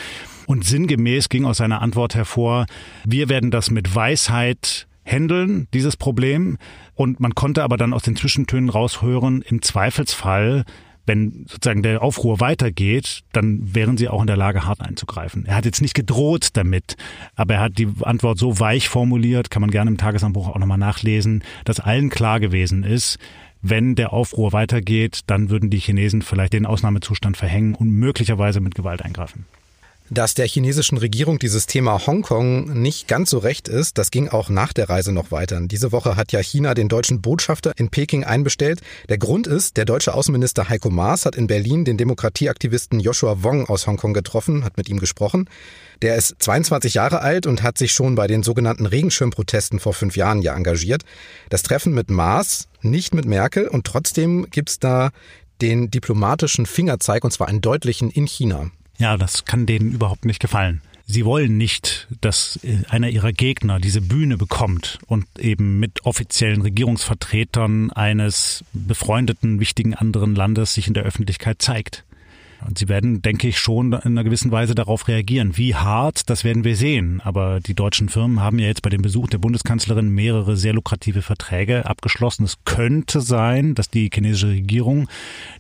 Und 0.45 0.67
sinngemäß 0.67 1.31
ging 1.31 1.47
aus 1.47 1.57
seiner 1.57 1.81
Antwort 1.81 2.15
hervor, 2.15 2.67
wir 3.07 3.31
werden 3.31 3.51
das 3.51 3.71
mit 3.71 3.95
Weisheit 3.95 4.87
handeln, 5.03 5.67
dieses 5.73 5.97
Problem. 5.97 6.59
Und 6.95 7.21
man 7.21 7.35
konnte 7.35 7.63
aber 7.63 7.79
dann 7.79 7.95
aus 7.95 8.03
den 8.03 8.17
Zwischentönen 8.17 8.69
raushören, 8.69 9.41
im 9.41 9.63
Zweifelsfall 9.63 10.67
wenn 11.07 11.47
sozusagen 11.49 11.83
der 11.83 12.03
Aufruhr 12.03 12.41
weitergeht, 12.41 13.23
dann 13.33 13.75
wären 13.75 13.97
sie 13.97 14.09
auch 14.09 14.21
in 14.21 14.27
der 14.27 14.37
Lage, 14.37 14.67
hart 14.67 14.81
einzugreifen. 14.81 15.47
Er 15.47 15.57
hat 15.57 15.65
jetzt 15.65 15.83
nicht 15.83 15.95
gedroht 15.95 16.49
damit, 16.55 16.97
aber 17.35 17.55
er 17.55 17.61
hat 17.61 17.79
die 17.79 17.89
Antwort 18.03 18.39
so 18.39 18.61
weich 18.61 18.89
formuliert, 18.89 19.51
kann 19.51 19.61
man 19.61 19.71
gerne 19.71 19.91
im 19.91 19.97
Tagesanbruch 19.97 20.49
auch 20.49 20.59
nochmal 20.59 20.79
nachlesen, 20.79 21.43
dass 21.65 21.81
allen 21.81 22.11
klar 22.11 22.41
gewesen 22.41 22.85
ist, 22.85 23.19
wenn 23.63 23.95
der 23.95 24.13
Aufruhr 24.13 24.53
weitergeht, 24.53 25.21
dann 25.27 25.51
würden 25.51 25.71
die 25.71 25.79
Chinesen 25.79 26.23
vielleicht 26.23 26.55
den 26.55 26.67
Ausnahmezustand 26.67 27.37
verhängen 27.37 27.75
und 27.75 27.91
möglicherweise 27.91 28.61
mit 28.61 28.75
Gewalt 28.75 29.03
eingreifen. 29.03 29.47
Dass 30.13 30.35
der 30.35 30.49
chinesischen 30.49 30.99
Regierung 30.99 31.39
dieses 31.39 31.69
Thema 31.69 32.05
Hongkong 32.05 32.83
nicht 32.83 33.07
ganz 33.07 33.31
so 33.31 33.39
recht 33.39 33.69
ist, 33.69 33.97
das 33.97 34.11
ging 34.11 34.29
auch 34.29 34.49
nach 34.49 34.73
der 34.73 34.91
Reise 34.91 35.13
noch 35.13 35.31
weiter. 35.31 35.61
Diese 35.61 35.93
Woche 35.93 36.17
hat 36.17 36.33
ja 36.33 36.41
China 36.41 36.75
den 36.75 36.89
deutschen 36.89 37.23
Botschafter 37.23 37.71
in 37.77 37.91
Peking 37.91 38.25
einbestellt. 38.25 38.81
Der 39.09 39.19
Grund 39.19 39.47
ist, 39.47 39.77
der 39.77 39.85
deutsche 39.85 40.13
Außenminister 40.13 40.69
Heiko 40.69 40.91
Maas 40.91 41.27
hat 41.27 41.37
in 41.37 41.47
Berlin 41.47 41.85
den 41.85 41.97
Demokratieaktivisten 41.97 42.99
Joshua 42.99 43.45
Wong 43.45 43.69
aus 43.69 43.87
Hongkong 43.87 44.13
getroffen, 44.13 44.65
hat 44.65 44.77
mit 44.77 44.89
ihm 44.89 44.99
gesprochen. 44.99 45.49
Der 46.03 46.17
ist 46.17 46.35
22 46.41 46.95
Jahre 46.95 47.21
alt 47.21 47.47
und 47.47 47.63
hat 47.63 47.79
sich 47.79 47.93
schon 47.93 48.17
bei 48.17 48.27
den 48.27 48.43
sogenannten 48.43 48.87
Regenschirmprotesten 48.87 49.79
vor 49.79 49.95
fünf 49.95 50.17
Jahren 50.17 50.43
ja 50.43 50.57
engagiert. 50.57 51.05
Das 51.51 51.63
Treffen 51.63 51.95
mit 51.95 52.11
Maas, 52.11 52.67
nicht 52.83 53.15
mit 53.15 53.27
Merkel 53.27 53.69
und 53.69 53.87
trotzdem 53.87 54.49
gibt's 54.51 54.81
da 54.81 55.11
den 55.61 55.89
diplomatischen 55.89 56.67
Fingerzeig, 56.67 57.23
und 57.23 57.31
zwar 57.31 57.47
einen 57.47 57.61
deutlichen 57.61 58.11
in 58.11 58.27
China. 58.27 58.73
Ja, 59.01 59.17
das 59.17 59.47
kann 59.47 59.65
denen 59.65 59.93
überhaupt 59.93 60.27
nicht 60.27 60.41
gefallen. 60.41 60.83
Sie 61.07 61.25
wollen 61.25 61.57
nicht, 61.57 62.07
dass 62.21 62.61
äh, 62.63 62.83
einer 62.89 63.09
ihrer 63.09 63.33
Gegner 63.33 63.81
diese 63.81 64.03
Bühne 64.03 64.37
bekommt 64.37 64.99
und 65.07 65.27
eben 65.39 65.81
mit 65.81 66.05
offiziellen 66.05 66.61
Regierungsvertretern 66.61 67.91
eines 67.91 68.63
befreundeten, 68.75 69.59
wichtigen 69.59 69.95
anderen 69.95 70.37
Landes 70.37 70.75
sich 70.75 70.87
in 70.87 70.95
der 70.95 71.03
Öffentlichkeit 71.03 71.63
zeigt. 71.63 72.05
Und 72.67 72.79
sie 72.79 72.89
werden, 72.89 73.23
denke 73.23 73.49
ich, 73.49 73.59
schon 73.59 73.93
in 73.93 74.01
einer 74.01 74.25
gewissen 74.25 74.51
Weise 74.51 74.75
darauf 74.75 75.09
reagieren. 75.09 75.57
Wie 75.57 75.75
hart, 75.75 76.29
das 76.29 76.45
werden 76.45 76.65
wir 76.65 76.77
sehen. 76.77 77.21
Aber 77.25 77.61
die 77.61 77.75
deutschen 77.75 78.09
Firmen 78.09 78.41
haben 78.41 78.59
ja 78.59 78.67
jetzt 78.67 78.83
bei 78.83 78.91
dem 78.91 79.03
Besuch 79.03 79.29
der 79.29 79.39
Bundeskanzlerin 79.39 80.09
mehrere 80.11 80.57
sehr 80.57 80.73
lukrative 80.73 81.23
Verträge 81.23 81.87
abgeschlossen. 81.87 82.45
Es 82.45 82.57
könnte 82.65 83.21
sein, 83.21 83.75
dass 83.75 83.91
die 83.91 84.11
chinesische 84.13 84.49
Regierung, 84.49 85.09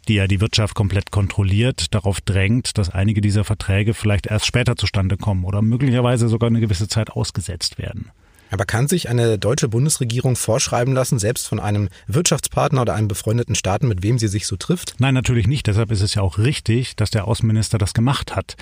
die 0.08 0.14
ja 0.14 0.26
die 0.26 0.40
Wirtschaft 0.40 0.74
komplett 0.74 1.10
kontrolliert, 1.10 1.94
darauf 1.94 2.20
drängt, 2.20 2.76
dass 2.78 2.90
einige 2.90 3.20
dieser 3.20 3.44
Verträge 3.44 3.94
vielleicht 3.94 4.26
erst 4.26 4.46
später 4.46 4.76
zustande 4.76 5.16
kommen 5.16 5.44
oder 5.44 5.62
möglicherweise 5.62 6.28
sogar 6.28 6.48
eine 6.48 6.60
gewisse 6.60 6.88
Zeit 6.88 7.10
ausgesetzt 7.10 7.78
werden. 7.78 8.10
Aber 8.50 8.64
kann 8.64 8.88
sich 8.88 9.08
eine 9.08 9.38
deutsche 9.38 9.68
Bundesregierung 9.68 10.36
vorschreiben 10.36 10.92
lassen, 10.92 11.18
selbst 11.18 11.48
von 11.48 11.60
einem 11.60 11.88
Wirtschaftspartner 12.06 12.82
oder 12.82 12.94
einem 12.94 13.08
befreundeten 13.08 13.54
Staaten, 13.54 13.88
mit 13.88 14.02
wem 14.02 14.18
sie 14.18 14.28
sich 14.28 14.46
so 14.46 14.56
trifft? 14.56 14.94
Nein, 14.98 15.14
natürlich 15.14 15.46
nicht. 15.46 15.66
Deshalb 15.66 15.90
ist 15.90 16.02
es 16.02 16.14
ja 16.14 16.22
auch 16.22 16.38
richtig, 16.38 16.96
dass 16.96 17.10
der 17.10 17.26
Außenminister 17.26 17.78
das 17.78 17.94
gemacht 17.94 18.34
hat. 18.34 18.56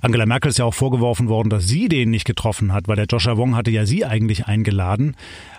Angela 0.00 0.26
Merkel 0.26 0.50
ist 0.50 0.58
ja 0.58 0.64
auch 0.64 0.74
vorgeworfen 0.74 1.28
worden, 1.28 1.50
dass 1.50 1.66
sie 1.66 1.88
den 1.88 2.10
nicht 2.10 2.24
getroffen 2.24 2.72
hat, 2.72 2.88
weil 2.88 2.96
der 2.96 3.06
Joshua 3.06 3.36
Wong 3.36 3.56
hatte 3.56 3.70
ja 3.70 3.86
sie 3.86 4.04
eigentlich 4.04 4.46
eingeladen. 4.46 5.16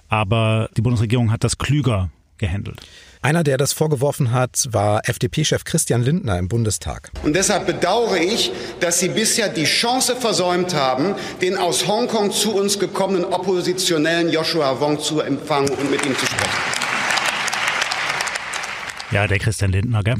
Aber 0.07 0.69
die 0.77 0.81
Bundesregierung 0.81 1.31
hat 1.31 1.43
das 1.43 1.57
klüger 1.57 2.09
gehandelt. 2.37 2.81
Einer, 3.25 3.43
der 3.43 3.57
das 3.57 3.73
vorgeworfen 3.73 4.31
hat, 4.33 4.67
war 4.69 5.09
FDP-Chef 5.09 5.63
Christian 5.63 6.03
Lindner 6.03 6.37
im 6.37 6.47
Bundestag. 6.47 7.09
Und 7.23 7.35
deshalb 7.35 7.65
bedauere 7.65 8.17
ich, 8.17 8.51
dass 8.81 8.99
Sie 8.99 9.09
bisher 9.09 9.49
die 9.49 9.63
Chance 9.63 10.15
versäumt 10.15 10.75
haben, 10.75 11.15
den 11.41 11.57
aus 11.57 11.87
Hongkong 11.87 12.29
zu 12.29 12.53
uns 12.53 12.77
gekommenen 12.77 13.25
oppositionellen 13.25 14.29
Joshua 14.29 14.79
Wong 14.79 14.99
zu 14.99 15.21
empfangen 15.21 15.69
und 15.69 15.89
mit 15.89 16.05
ihm 16.05 16.15
zu 16.15 16.27
sprechen. 16.27 16.53
Ja, 19.09 19.25
der 19.25 19.39
Christian 19.39 19.71
Lindner, 19.71 20.03
gell? 20.03 20.17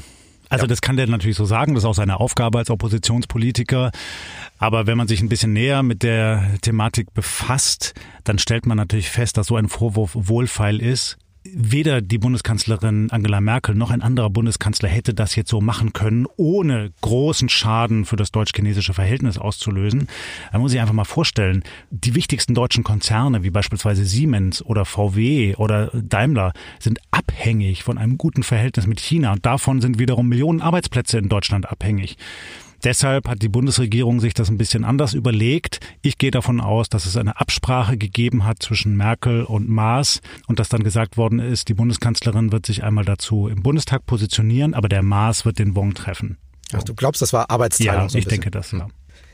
Also 0.49 0.63
ja. 0.63 0.67
das 0.67 0.81
kann 0.81 0.97
der 0.97 1.05
natürlich 1.05 1.37
so 1.37 1.45
sagen, 1.45 1.75
das 1.75 1.83
ist 1.83 1.87
auch 1.87 1.93
seine 1.93 2.19
Aufgabe 2.19 2.57
als 2.57 2.71
Oppositionspolitiker. 2.71 3.91
Aber 4.57 4.87
wenn 4.87 4.97
man 4.97 5.07
sich 5.07 5.21
ein 5.21 5.29
bisschen 5.29 5.53
näher 5.53 5.83
mit 5.83 6.01
der 6.01 6.57
Thematik 6.63 7.13
befasst, 7.13 7.93
dann 8.23 8.39
stellt 8.39 8.65
man 8.65 8.77
natürlich 8.77 9.11
fest, 9.11 9.37
dass 9.37 9.45
so 9.45 9.57
ein 9.57 9.69
Vorwurf 9.69 10.09
wohlfeil 10.15 10.81
ist 10.81 11.19
weder 11.53 12.01
die 12.01 12.17
Bundeskanzlerin 12.17 13.09
Angela 13.11 13.41
Merkel 13.41 13.75
noch 13.75 13.91
ein 13.91 14.01
anderer 14.01 14.29
Bundeskanzler 14.29 14.89
hätte 14.89 15.13
das 15.13 15.35
jetzt 15.35 15.49
so 15.49 15.61
machen 15.61 15.93
können, 15.93 16.27
ohne 16.37 16.91
großen 17.01 17.49
Schaden 17.49 18.05
für 18.05 18.15
das 18.15 18.31
deutsch-chinesische 18.31 18.93
Verhältnis 18.93 19.37
auszulösen. 19.37 20.07
Da 20.51 20.59
muss 20.59 20.73
ich 20.73 20.79
einfach 20.79 20.93
mal 20.93 21.05
vorstellen, 21.05 21.63
die 21.91 22.15
wichtigsten 22.15 22.55
deutschen 22.55 22.83
Konzerne 22.83 23.43
wie 23.43 23.51
beispielsweise 23.51 24.05
Siemens 24.05 24.63
oder 24.63 24.85
VW 24.85 25.55
oder 25.55 25.91
Daimler 25.93 26.53
sind 26.79 26.99
abhängig 27.11 27.83
von 27.83 27.97
einem 27.97 28.17
guten 28.17 28.43
Verhältnis 28.43 28.87
mit 28.87 28.99
China 28.99 29.33
und 29.33 29.45
davon 29.45 29.81
sind 29.81 29.99
wiederum 29.99 30.27
Millionen 30.27 30.61
Arbeitsplätze 30.61 31.17
in 31.17 31.29
Deutschland 31.29 31.69
abhängig. 31.69 32.17
Deshalb 32.85 33.27
hat 33.27 33.41
die 33.41 33.49
Bundesregierung 33.49 34.19
sich 34.19 34.35
das 34.35 34.49
ein 34.49 34.59
bisschen 34.59 34.85
anders 34.85 35.15
überlegt. 35.15 35.79
Ich 36.03 36.19
gehe 36.19 36.29
davon 36.29 36.61
aus, 36.61 36.87
dass 36.87 37.07
es 37.07 37.17
eine 37.17 37.39
Absprache 37.41 37.97
gegeben 37.97 38.45
hat 38.45 38.61
zwischen 38.61 38.95
Merkel 38.95 39.43
und 39.43 39.67
Maas 39.67 40.21
und 40.45 40.59
dass 40.59 40.69
dann 40.69 40.83
gesagt 40.83 41.17
worden 41.17 41.39
ist, 41.39 41.67
die 41.67 41.73
Bundeskanzlerin 41.73 42.51
wird 42.51 42.67
sich 42.67 42.83
einmal 42.83 43.03
dazu 43.03 43.47
im 43.47 43.63
Bundestag 43.63 44.05
positionieren, 44.05 44.75
aber 44.75 44.87
der 44.87 45.01
Maas 45.01 45.45
wird 45.45 45.57
den 45.57 45.75
Wong 45.75 45.95
treffen. 45.95 46.37
Also 46.71 46.85
du 46.85 46.93
glaubst, 46.93 47.23
das 47.23 47.33
war 47.33 47.49
Arbeitsteilung? 47.49 48.03
Ja, 48.03 48.09
so 48.09 48.19
ich 48.19 48.27
denke 48.27 48.51
das, 48.51 48.71
ja 48.71 48.87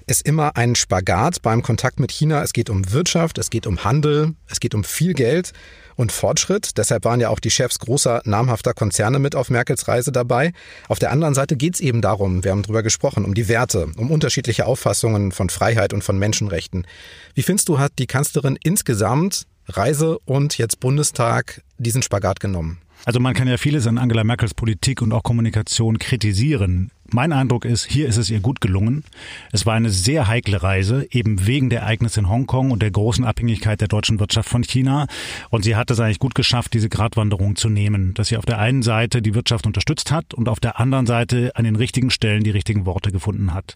ist 0.07 0.25
immer 0.25 0.55
ein 0.55 0.75
Spagat 0.75 1.41
beim 1.41 1.61
Kontakt 1.61 1.99
mit 1.99 2.11
China. 2.11 2.43
Es 2.43 2.53
geht 2.53 2.69
um 2.69 2.91
Wirtschaft, 2.91 3.37
es 3.37 3.49
geht 3.49 3.67
um 3.67 3.83
Handel, 3.83 4.35
es 4.47 4.59
geht 4.59 4.73
um 4.75 4.83
viel 4.83 5.13
Geld 5.13 5.53
und 5.95 6.11
Fortschritt. 6.11 6.77
Deshalb 6.77 7.05
waren 7.05 7.19
ja 7.19 7.29
auch 7.29 7.39
die 7.39 7.51
Chefs 7.51 7.79
großer, 7.79 8.21
namhafter 8.25 8.73
Konzerne 8.73 9.19
mit 9.19 9.35
auf 9.35 9.49
Merkels 9.49 9.87
Reise 9.87 10.11
dabei. 10.11 10.53
Auf 10.87 10.99
der 10.99 11.11
anderen 11.11 11.33
Seite 11.33 11.55
geht 11.55 11.75
es 11.75 11.79
eben 11.79 12.01
darum, 12.01 12.43
wir 12.43 12.51
haben 12.51 12.63
drüber 12.63 12.83
gesprochen, 12.83 13.25
um 13.25 13.33
die 13.33 13.47
Werte, 13.47 13.89
um 13.97 14.11
unterschiedliche 14.11 14.65
Auffassungen 14.65 15.31
von 15.31 15.49
Freiheit 15.49 15.93
und 15.93 16.03
von 16.03 16.17
Menschenrechten. 16.17 16.85
Wie 17.33 17.43
findest 17.43 17.69
du, 17.69 17.79
hat 17.79 17.93
die 17.99 18.07
Kanzlerin 18.07 18.57
insgesamt 18.63 19.45
Reise 19.67 20.17
und 20.25 20.57
jetzt 20.57 20.79
Bundestag 20.79 21.61
diesen 21.77 22.01
Spagat 22.01 22.39
genommen? 22.39 22.79
Also 23.05 23.19
man 23.19 23.33
kann 23.33 23.47
ja 23.47 23.57
vieles 23.57 23.87
an 23.87 23.97
Angela 23.97 24.23
Merkels 24.23 24.53
Politik 24.53 25.01
und 25.01 25.11
auch 25.11 25.23
Kommunikation 25.23 25.97
kritisieren. 25.97 26.91
Mein 27.13 27.33
Eindruck 27.33 27.65
ist, 27.65 27.85
hier 27.85 28.07
ist 28.07 28.15
es 28.15 28.29
ihr 28.29 28.39
gut 28.39 28.61
gelungen. 28.61 29.03
Es 29.51 29.65
war 29.65 29.73
eine 29.73 29.89
sehr 29.89 30.29
heikle 30.29 30.63
Reise, 30.63 31.05
eben 31.11 31.45
wegen 31.45 31.69
der 31.69 31.81
Ereignisse 31.81 32.21
in 32.21 32.29
Hongkong 32.29 32.71
und 32.71 32.81
der 32.81 32.91
großen 32.91 33.25
Abhängigkeit 33.25 33.81
der 33.81 33.89
deutschen 33.89 34.21
Wirtschaft 34.21 34.47
von 34.47 34.63
China. 34.63 35.07
Und 35.49 35.63
sie 35.63 35.75
hat 35.75 35.91
es 35.91 35.99
eigentlich 35.99 36.19
gut 36.19 36.35
geschafft, 36.35 36.73
diese 36.73 36.87
Gratwanderung 36.87 37.57
zu 37.57 37.67
nehmen, 37.67 38.13
dass 38.13 38.29
sie 38.29 38.37
auf 38.37 38.45
der 38.45 38.59
einen 38.59 38.81
Seite 38.81 39.21
die 39.21 39.35
Wirtschaft 39.35 39.67
unterstützt 39.67 40.09
hat 40.09 40.33
und 40.33 40.47
auf 40.47 40.61
der 40.61 40.79
anderen 40.79 41.05
Seite 41.05 41.51
an 41.55 41.65
den 41.65 41.75
richtigen 41.75 42.11
Stellen 42.11 42.45
die 42.45 42.49
richtigen 42.49 42.85
Worte 42.85 43.11
gefunden 43.11 43.53
hat. 43.53 43.75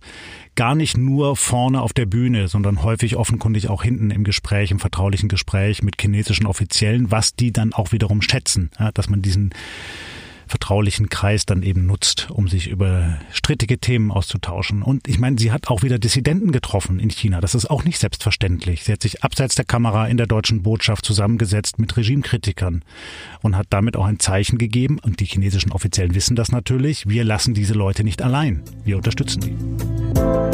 Gar 0.56 0.76
nicht 0.76 0.98
nur 0.98 1.36
vorne 1.36 1.82
auf 1.82 1.92
der 1.92 2.06
Bühne, 2.06 2.48
sondern 2.48 2.84
häufig 2.84 3.18
offenkundig 3.18 3.70
auch 3.70 3.84
hinten 3.84 4.12
im 4.12 4.24
Gespräch, 4.24 4.72
im 4.72 4.80
vertraulichen 4.80 5.28
Gespräch 5.28 5.84
mit 5.84 6.00
chinesischen 6.00 6.46
Offiziellen, 6.46 7.12
was 7.12 7.36
die 7.36 7.52
dann 7.52 7.74
auch 7.74 7.92
wiederum 7.92 8.22
schätzen, 8.22 8.70
dass 8.94 9.10
man 9.10 9.22
diesen 9.22 9.54
vertraulichen 10.56 11.10
Kreis 11.10 11.46
dann 11.46 11.64
eben 11.64 11.86
nutzt, 11.86 12.32
um 12.32 12.48
sich 12.48 12.70
über 12.70 13.18
strittige 13.34 13.78
Themen 13.78 14.10
auszutauschen. 14.10 14.84
Und 14.84 15.06
ich 15.06 15.20
meine, 15.20 15.38
sie 15.38 15.52
hat 15.52 15.68
auch 15.68 15.84
wieder 15.84 16.00
Dissidenten 16.00 16.54
getroffen 16.54 16.98
in 16.98 17.10
China. 17.10 17.42
Das 17.42 17.56
ist 17.56 17.70
auch 17.70 17.84
nicht 17.84 18.00
selbstverständlich. 18.00 18.86
Sie 18.86 18.94
hat 18.94 19.02
sich 19.02 19.22
abseits 19.22 19.56
der 19.56 19.66
Kamera 19.66 20.08
in 20.08 20.16
der 20.16 20.28
deutschen 20.28 20.64
Botschaft 20.64 21.04
zusammengesetzt 21.04 21.78
mit 21.78 21.98
Regimekritikern 21.98 22.86
und 23.42 23.58
hat 23.58 23.68
damit 23.72 23.98
auch 23.98 24.06
ein 24.06 24.20
Zeichen 24.20 24.58
gegeben. 24.58 24.98
Und 25.00 25.20
die 25.20 25.26
chinesischen 25.26 25.74
Offiziellen 25.74 26.16
wissen 26.16 26.38
das 26.38 26.54
natürlich. 26.54 27.06
Wir 27.06 27.26
lassen 27.26 27.54
diese 27.54 27.74
Leute 27.74 28.06
nicht 28.06 28.22
allein. 28.22 28.64
Wir 28.86 28.96
unterstützen 28.96 29.42
sie. 29.42 30.45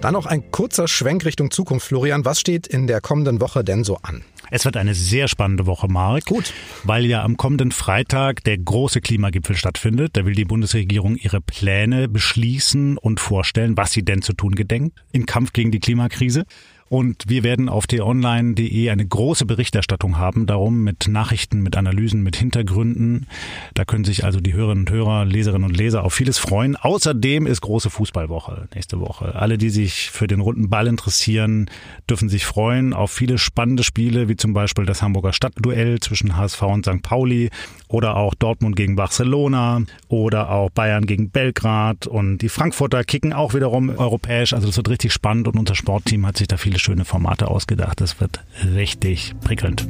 Dann 0.00 0.12
noch 0.12 0.26
ein 0.26 0.52
kurzer 0.52 0.86
Schwenk 0.86 1.24
Richtung 1.24 1.50
Zukunft, 1.50 1.88
Florian. 1.88 2.24
Was 2.24 2.38
steht 2.38 2.68
in 2.68 2.86
der 2.86 3.00
kommenden 3.00 3.40
Woche 3.40 3.64
denn 3.64 3.82
so 3.82 3.96
an? 3.96 4.22
Es 4.48 4.64
wird 4.64 4.76
eine 4.76 4.94
sehr 4.94 5.26
spannende 5.26 5.66
Woche, 5.66 5.88
Mark. 5.88 6.24
Gut. 6.26 6.54
Weil 6.84 7.04
ja 7.04 7.24
am 7.24 7.36
kommenden 7.36 7.72
Freitag 7.72 8.44
der 8.44 8.58
große 8.58 9.00
Klimagipfel 9.00 9.56
stattfindet. 9.56 10.16
Da 10.16 10.24
will 10.24 10.34
die 10.34 10.44
Bundesregierung 10.44 11.16
ihre 11.16 11.40
Pläne 11.40 12.08
beschließen 12.08 12.96
und 12.96 13.18
vorstellen, 13.18 13.76
was 13.76 13.90
sie 13.90 14.04
denn 14.04 14.22
zu 14.22 14.34
tun 14.34 14.54
gedenkt 14.54 14.96
im 15.10 15.26
Kampf 15.26 15.52
gegen 15.52 15.72
die 15.72 15.80
Klimakrise. 15.80 16.44
Und 16.88 17.24
wir 17.28 17.42
werden 17.42 17.68
auf 17.68 17.86
t-online.de 17.86 18.90
eine 18.90 19.06
große 19.06 19.44
Berichterstattung 19.44 20.18
haben, 20.18 20.46
darum 20.46 20.82
mit 20.84 21.06
Nachrichten, 21.08 21.62
mit 21.62 21.76
Analysen, 21.76 22.22
mit 22.22 22.36
Hintergründen. 22.36 23.26
Da 23.74 23.84
können 23.84 24.04
sich 24.04 24.24
also 24.24 24.40
die 24.40 24.54
Hörerinnen 24.54 24.86
und 24.86 24.90
Hörer, 24.90 25.24
Leserinnen 25.24 25.68
und 25.68 25.76
Leser 25.76 26.04
auf 26.04 26.14
vieles 26.14 26.38
freuen. 26.38 26.76
Außerdem 26.76 27.46
ist 27.46 27.60
große 27.60 27.90
Fußballwoche 27.90 28.68
nächste 28.74 29.00
Woche. 29.00 29.34
Alle, 29.34 29.58
die 29.58 29.70
sich 29.70 30.10
für 30.10 30.26
den 30.26 30.40
runden 30.40 30.70
Ball 30.70 30.86
interessieren, 30.86 31.70
dürfen 32.08 32.28
sich 32.28 32.46
freuen 32.46 32.92
auf 32.94 33.10
viele 33.10 33.38
spannende 33.38 33.84
Spiele, 33.84 34.28
wie 34.28 34.36
zum 34.36 34.52
Beispiel 34.52 34.86
das 34.86 35.02
Hamburger 35.02 35.32
Stadtduell 35.32 36.00
zwischen 36.00 36.36
HSV 36.36 36.62
und 36.62 36.86
St. 36.86 37.02
Pauli 37.02 37.50
oder 37.88 38.16
auch 38.16 38.34
Dortmund 38.34 38.76
gegen 38.76 38.96
Barcelona 38.96 39.82
oder 40.08 40.50
auch 40.50 40.70
Bayern 40.70 41.06
gegen 41.06 41.30
Belgrad 41.30 42.06
und 42.06 42.38
die 42.38 42.48
Frankfurter 42.48 43.04
kicken 43.04 43.32
auch 43.32 43.54
wiederum 43.54 43.90
europäisch. 43.90 44.52
Also 44.52 44.68
es 44.68 44.76
wird 44.76 44.88
richtig 44.88 45.12
spannend 45.12 45.48
und 45.48 45.58
unser 45.58 45.74
Sportteam 45.74 46.26
hat 46.26 46.36
sich 46.36 46.48
da 46.48 46.56
viele 46.78 46.94
schöne 46.94 47.04
Formate 47.04 47.48
ausgedacht. 47.48 48.00
Das 48.00 48.20
wird 48.20 48.40
richtig 48.74 49.34
prickelnd. 49.40 49.86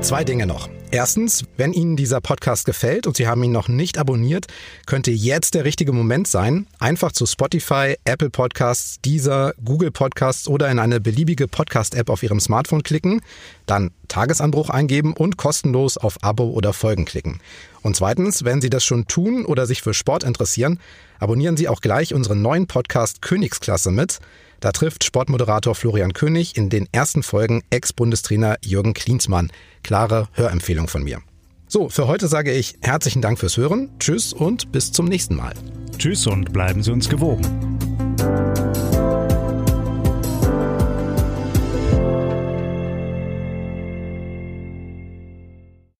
Zwei 0.00 0.24
Dinge 0.24 0.46
noch. 0.46 0.70
Erstens, 0.90 1.44
wenn 1.58 1.74
Ihnen 1.74 1.94
dieser 1.94 2.22
Podcast 2.22 2.64
gefällt 2.64 3.06
und 3.06 3.18
Sie 3.18 3.28
haben 3.28 3.44
ihn 3.44 3.52
noch 3.52 3.68
nicht 3.68 3.98
abonniert, 3.98 4.46
könnte 4.86 5.10
jetzt 5.10 5.54
der 5.54 5.64
richtige 5.64 5.92
Moment 5.92 6.26
sein, 6.26 6.66
einfach 6.78 7.12
zu 7.12 7.26
Spotify, 7.26 7.96
Apple 8.06 8.30
Podcasts, 8.30 8.98
Deezer, 9.02 9.52
Google 9.62 9.90
Podcasts 9.90 10.48
oder 10.48 10.70
in 10.70 10.78
eine 10.78 11.00
beliebige 11.00 11.46
Podcast-App 11.46 12.08
auf 12.08 12.22
Ihrem 12.22 12.40
Smartphone 12.40 12.82
klicken, 12.82 13.20
dann 13.66 13.90
Tagesanbruch 14.08 14.70
eingeben 14.70 15.12
und 15.12 15.36
kostenlos 15.36 15.98
auf 15.98 16.24
Abo 16.24 16.44
oder 16.44 16.72
Folgen 16.72 17.04
klicken. 17.04 17.38
Und 17.82 17.94
zweitens, 17.94 18.42
wenn 18.42 18.62
Sie 18.62 18.70
das 18.70 18.82
schon 18.82 19.06
tun 19.06 19.44
oder 19.44 19.66
sich 19.66 19.82
für 19.82 19.92
Sport 19.92 20.24
interessieren, 20.24 20.80
abonnieren 21.18 21.58
Sie 21.58 21.68
auch 21.68 21.82
gleich 21.82 22.14
unseren 22.14 22.40
neuen 22.40 22.66
Podcast 22.66 23.20
Königsklasse 23.20 23.90
mit. 23.90 24.18
Da 24.60 24.72
trifft 24.72 25.04
Sportmoderator 25.04 25.74
Florian 25.74 26.12
König 26.12 26.56
in 26.56 26.68
den 26.68 26.86
ersten 26.92 27.22
Folgen 27.22 27.62
Ex-Bundestrainer 27.70 28.56
Jürgen 28.62 28.94
Klinsmann. 28.94 29.50
Klare 29.82 30.28
Hörempfehlung 30.32 30.86
von 30.86 31.02
mir. 31.02 31.20
So, 31.66 31.88
für 31.88 32.06
heute 32.06 32.28
sage 32.28 32.52
ich 32.52 32.76
herzlichen 32.82 33.22
Dank 33.22 33.38
fürs 33.38 33.56
Hören. 33.56 33.90
Tschüss 33.98 34.32
und 34.32 34.72
bis 34.72 34.92
zum 34.92 35.06
nächsten 35.06 35.36
Mal. 35.36 35.54
Tschüss 35.96 36.26
und 36.26 36.52
bleiben 36.52 36.82
Sie 36.82 36.92
uns 36.92 37.08
gewogen. 37.08 37.78